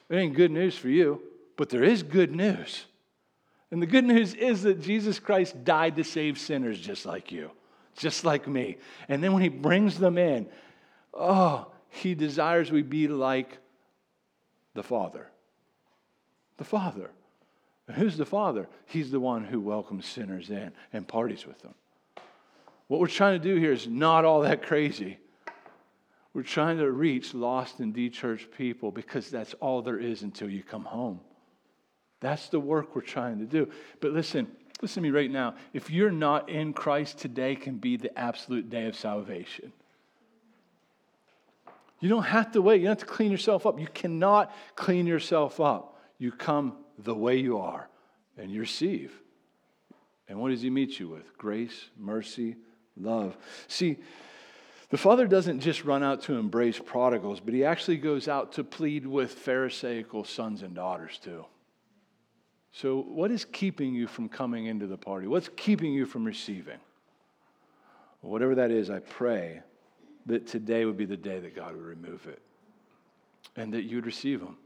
It 0.09 0.17
ain't 0.17 0.35
good 0.35 0.51
news 0.51 0.77
for 0.77 0.89
you, 0.89 1.21
but 1.55 1.69
there 1.69 1.83
is 1.83 2.03
good 2.03 2.35
news. 2.35 2.85
And 3.71 3.81
the 3.81 3.87
good 3.87 4.03
news 4.03 4.33
is 4.33 4.63
that 4.63 4.81
Jesus 4.81 5.17
Christ 5.17 5.63
died 5.63 5.95
to 5.95 6.03
save 6.03 6.39
sinners 6.39 6.79
just 6.79 7.05
like 7.05 7.31
you 7.31 7.51
just 7.95 8.25
like 8.25 8.47
me. 8.47 8.77
And 9.07 9.23
then 9.23 9.33
when 9.33 9.41
he 9.41 9.49
brings 9.49 9.97
them 9.97 10.17
in, 10.17 10.47
oh, 11.13 11.67
he 11.89 12.15
desires 12.15 12.71
we 12.71 12.81
be 12.81 13.07
like 13.07 13.57
the 14.73 14.83
Father. 14.83 15.29
The 16.57 16.63
Father. 16.63 17.09
And 17.87 17.95
who's 17.97 18.17
the 18.17 18.25
Father? 18.25 18.67
He's 18.85 19.11
the 19.11 19.19
one 19.19 19.45
who 19.45 19.61
welcomes 19.61 20.05
sinners 20.05 20.49
in 20.49 20.71
and 20.91 21.07
parties 21.07 21.45
with 21.45 21.59
them. 21.59 21.73
What 22.87 22.99
we're 22.99 23.07
trying 23.07 23.39
to 23.39 23.47
do 23.47 23.59
here 23.59 23.71
is 23.71 23.87
not 23.87 24.25
all 24.25 24.41
that 24.41 24.63
crazy. 24.63 25.17
We're 26.33 26.43
trying 26.43 26.77
to 26.79 26.91
reach 26.91 27.33
lost 27.33 27.79
and 27.79 27.93
de-churched 27.93 28.51
people 28.51 28.91
because 28.91 29.29
that's 29.29 29.53
all 29.55 29.81
there 29.81 29.97
is 29.97 30.21
until 30.21 30.49
you 30.49 30.63
come 30.63 30.83
home. 30.83 31.21
That's 32.19 32.49
the 32.49 32.59
work 32.59 32.95
we're 32.95 33.01
trying 33.01 33.39
to 33.39 33.45
do. 33.45 33.71
But 34.01 34.11
listen, 34.11 34.47
Listen 34.81 35.03
to 35.03 35.09
me 35.09 35.17
right 35.17 35.31
now. 35.31 35.55
If 35.73 35.89
you're 35.89 36.11
not 36.11 36.49
in 36.49 36.73
Christ, 36.73 37.17
today 37.17 37.55
can 37.55 37.77
be 37.77 37.97
the 37.97 38.17
absolute 38.17 38.69
day 38.69 38.85
of 38.85 38.95
salvation. 38.95 39.71
You 41.99 42.09
don't 42.09 42.23
have 42.23 42.51
to 42.51 42.61
wait. 42.61 42.81
You 42.81 42.87
don't 42.87 42.99
have 42.99 43.07
to 43.07 43.13
clean 43.13 43.31
yourself 43.31 43.65
up. 43.65 43.79
You 43.79 43.87
cannot 43.87 44.53
clean 44.75 45.07
yourself 45.07 45.59
up. 45.59 45.97
You 46.17 46.31
come 46.31 46.77
the 46.99 47.15
way 47.15 47.37
you 47.37 47.57
are 47.57 47.89
and 48.37 48.51
you 48.51 48.59
receive. 48.59 49.13
And 50.27 50.39
what 50.39 50.49
does 50.49 50.61
he 50.61 50.69
meet 50.69 50.99
you 50.99 51.07
with? 51.07 51.37
Grace, 51.37 51.89
mercy, 51.97 52.57
love. 52.97 53.37
See, 53.67 53.97
the 54.89 54.97
Father 54.97 55.27
doesn't 55.27 55.61
just 55.61 55.83
run 55.83 56.03
out 56.03 56.23
to 56.23 56.35
embrace 56.35 56.79
prodigals, 56.79 57.39
but 57.39 57.53
he 57.53 57.63
actually 57.63 57.97
goes 57.97 58.27
out 58.27 58.53
to 58.53 58.63
plead 58.63 59.07
with 59.07 59.33
Pharisaical 59.33 60.23
sons 60.23 60.61
and 60.61 60.75
daughters 60.75 61.19
too. 61.23 61.45
So, 62.81 63.05
what 63.07 63.31
is 63.31 63.45
keeping 63.45 63.95
you 63.95 64.05
from 64.05 64.27
coming 64.27 64.65
into 64.65 64.85
the 64.85 64.97
party? 64.97 65.27
What's 65.27 65.49
keeping 65.55 65.93
you 65.93 66.05
from 66.05 66.25
receiving? 66.25 66.79
Whatever 68.19 68.55
that 68.55 68.69
is, 68.69 68.89
I 68.89 68.99
pray 68.99 69.61
that 70.25 70.45
today 70.45 70.83
would 70.83 70.97
be 70.97 71.05
the 71.05 71.15
day 71.15 71.39
that 71.39 71.55
God 71.55 71.73
would 71.73 71.85
remove 71.85 72.27
it 72.27 72.41
and 73.55 73.73
that 73.73 73.83
you'd 73.83 74.05
receive 74.05 74.41
Him, 74.41 74.57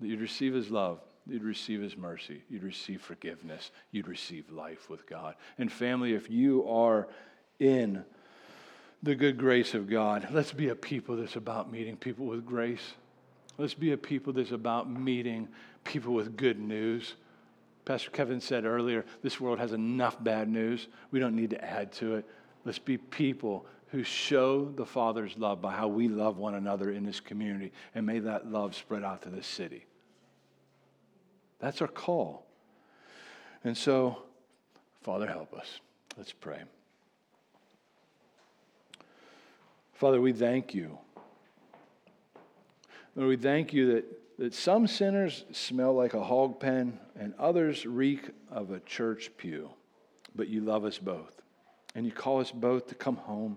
that 0.00 0.06
you'd 0.06 0.20
receive 0.20 0.52
His 0.52 0.70
love, 0.70 1.00
you'd 1.26 1.44
receive 1.44 1.80
His 1.80 1.96
mercy, 1.96 2.42
you'd 2.50 2.62
receive 2.62 3.00
forgiveness, 3.00 3.70
you'd 3.90 4.08
receive 4.08 4.50
life 4.50 4.90
with 4.90 5.06
God. 5.06 5.34
And, 5.56 5.72
family, 5.72 6.12
if 6.12 6.28
you 6.28 6.68
are 6.68 7.08
in 7.58 8.04
the 9.02 9.14
good 9.14 9.38
grace 9.38 9.72
of 9.72 9.88
God, 9.88 10.28
let's 10.30 10.52
be 10.52 10.68
a 10.68 10.74
people 10.74 11.16
that's 11.16 11.36
about 11.36 11.72
meeting 11.72 11.96
people 11.96 12.26
with 12.26 12.44
grace. 12.44 12.92
Let's 13.56 13.72
be 13.72 13.92
a 13.92 13.96
people 13.96 14.34
that's 14.34 14.50
about 14.50 14.90
meeting 14.90 15.48
people 15.84 16.12
with 16.12 16.36
good 16.36 16.58
news. 16.58 17.14
Pastor 17.86 18.10
Kevin 18.10 18.40
said 18.40 18.64
earlier, 18.64 19.04
this 19.22 19.40
world 19.40 19.60
has 19.60 19.72
enough 19.72 20.22
bad 20.22 20.48
news. 20.48 20.88
We 21.12 21.20
don't 21.20 21.36
need 21.36 21.50
to 21.50 21.64
add 21.64 21.92
to 21.92 22.16
it. 22.16 22.26
Let's 22.64 22.80
be 22.80 22.98
people 22.98 23.64
who 23.92 24.02
show 24.02 24.66
the 24.66 24.84
Father's 24.84 25.38
love 25.38 25.62
by 25.62 25.72
how 25.72 25.86
we 25.86 26.08
love 26.08 26.36
one 26.36 26.56
another 26.56 26.90
in 26.90 27.04
this 27.04 27.20
community, 27.20 27.72
and 27.94 28.04
may 28.04 28.18
that 28.18 28.50
love 28.50 28.74
spread 28.74 29.04
out 29.04 29.22
to 29.22 29.28
this 29.28 29.46
city. 29.46 29.86
That's 31.60 31.80
our 31.80 31.86
call. 31.88 32.44
And 33.62 33.76
so, 33.78 34.18
Father, 35.02 35.28
help 35.28 35.54
us. 35.54 35.80
Let's 36.18 36.32
pray. 36.32 36.62
Father, 39.94 40.20
we 40.20 40.32
thank 40.32 40.74
you. 40.74 40.98
Lord, 43.14 43.28
we 43.28 43.36
thank 43.36 43.72
you 43.72 43.94
that, 43.94 44.04
that 44.38 44.54
some 44.54 44.86
sinners 44.86 45.44
smell 45.52 45.94
like 45.94 46.14
a 46.14 46.22
hog 46.22 46.60
pen 46.60 46.98
and 47.18 47.34
others 47.38 47.86
reek 47.86 48.30
of 48.50 48.70
a 48.70 48.80
church 48.80 49.30
pew, 49.36 49.70
but 50.34 50.48
you 50.48 50.60
love 50.60 50.84
us 50.84 50.98
both. 50.98 51.40
And 51.94 52.04
you 52.04 52.12
call 52.12 52.40
us 52.40 52.52
both 52.52 52.88
to 52.88 52.94
come 52.94 53.16
home, 53.16 53.56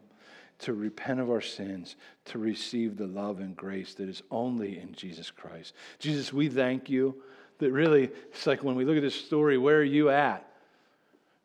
to 0.60 0.74
repent 0.74 1.20
of 1.20 1.30
our 1.30 1.42
sins, 1.42 1.98
to 2.26 2.40
receive 2.40 2.96
the 2.96 3.08
love 3.08 3.40
and 3.40 3.56
grace 3.56 3.94
that 3.96 4.08
is 4.08 4.24
only 4.32 4.80
in 4.80 4.94
Jesus 4.94 5.30
Christ. 5.32 5.74
Jesus, 6.00 6.32
we 6.32 6.48
thank 6.48 6.90
you 6.90 7.22
that 7.60 7.72
really, 7.72 8.06
it's 8.32 8.48
like 8.48 8.64
when 8.64 8.76
we 8.76 8.86
look 8.86 8.96
at 8.96 9.04
this 9.04 9.16
story, 9.16 9.58
where 9.58 9.78
are 9.78 9.84
you 9.84 10.10
at? 10.10 10.46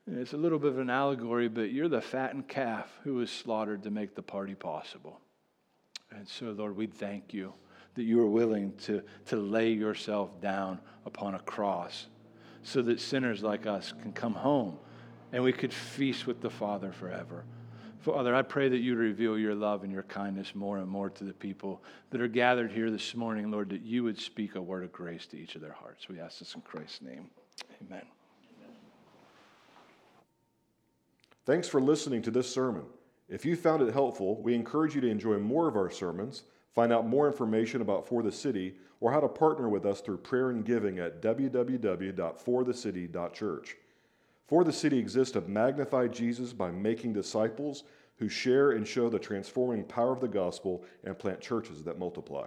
It's 0.06 0.34
a 0.34 0.36
little 0.36 0.58
bit 0.58 0.70
of 0.70 0.78
an 0.78 0.90
allegory, 0.90 1.48
but 1.48 1.72
you're 1.72 1.88
the 1.88 2.00
fattened 2.00 2.46
calf 2.46 2.88
who 3.02 3.14
was 3.14 3.30
slaughtered 3.30 3.82
to 3.84 3.90
make 3.90 4.14
the 4.14 4.22
party 4.22 4.54
possible. 4.54 5.20
And 6.10 6.28
so, 6.28 6.52
Lord, 6.52 6.76
we 6.76 6.86
thank 6.86 7.34
you 7.34 7.54
that 7.94 8.02
you 8.02 8.20
are 8.20 8.28
willing 8.28 8.72
to, 8.84 9.02
to 9.26 9.36
lay 9.36 9.72
yourself 9.72 10.40
down 10.40 10.80
upon 11.06 11.34
a 11.34 11.40
cross 11.40 12.06
so 12.62 12.82
that 12.82 13.00
sinners 13.00 13.42
like 13.42 13.66
us 13.66 13.92
can 14.02 14.12
come 14.12 14.34
home 14.34 14.78
and 15.32 15.42
we 15.42 15.52
could 15.52 15.72
feast 15.72 16.26
with 16.26 16.40
the 16.40 16.50
Father 16.50 16.92
forever. 16.92 17.44
Father, 17.98 18.34
I 18.34 18.42
pray 18.42 18.68
that 18.68 18.78
you 18.78 18.96
reveal 18.96 19.38
your 19.38 19.54
love 19.54 19.82
and 19.82 19.90
your 19.90 20.02
kindness 20.02 20.54
more 20.54 20.78
and 20.78 20.86
more 20.86 21.08
to 21.10 21.24
the 21.24 21.32
people 21.32 21.82
that 22.10 22.20
are 22.20 22.28
gathered 22.28 22.70
here 22.70 22.90
this 22.90 23.14
morning, 23.14 23.50
Lord, 23.50 23.70
that 23.70 23.82
you 23.82 24.04
would 24.04 24.20
speak 24.20 24.56
a 24.56 24.62
word 24.62 24.84
of 24.84 24.92
grace 24.92 25.26
to 25.28 25.38
each 25.38 25.54
of 25.54 25.62
their 25.62 25.72
hearts. 25.72 26.08
We 26.08 26.20
ask 26.20 26.38
this 26.38 26.54
in 26.54 26.60
Christ's 26.60 27.00
name. 27.00 27.30
Amen. 27.86 28.02
Thanks 31.46 31.66
for 31.66 31.80
listening 31.80 32.22
to 32.22 32.30
this 32.30 32.52
sermon. 32.52 32.84
If 33.28 33.44
you 33.44 33.56
found 33.56 33.82
it 33.82 33.92
helpful, 33.92 34.40
we 34.42 34.54
encourage 34.54 34.94
you 34.94 35.00
to 35.00 35.08
enjoy 35.08 35.38
more 35.38 35.66
of 35.66 35.76
our 35.76 35.90
sermons, 35.90 36.44
find 36.74 36.92
out 36.92 37.06
more 37.06 37.26
information 37.26 37.80
about 37.80 38.06
4TheCity, 38.08 38.74
or 39.00 39.12
how 39.12 39.20
to 39.20 39.28
partner 39.28 39.68
with 39.68 39.86
us 39.86 40.00
through 40.00 40.18
prayer 40.18 40.50
and 40.50 40.64
giving 40.64 40.98
at 40.98 41.22
www.forthecity.church. 41.22 43.76
4TheCity 44.50 44.98
exists 44.98 45.32
to 45.32 45.40
magnify 45.42 46.08
Jesus 46.08 46.52
by 46.52 46.70
making 46.70 47.12
disciples 47.12 47.84
who 48.16 48.28
share 48.28 48.72
and 48.72 48.86
show 48.86 49.08
the 49.08 49.18
transforming 49.18 49.84
power 49.84 50.12
of 50.12 50.20
the 50.20 50.28
gospel 50.28 50.84
and 51.04 51.18
plant 51.18 51.40
churches 51.40 51.82
that 51.82 51.98
multiply. 51.98 52.46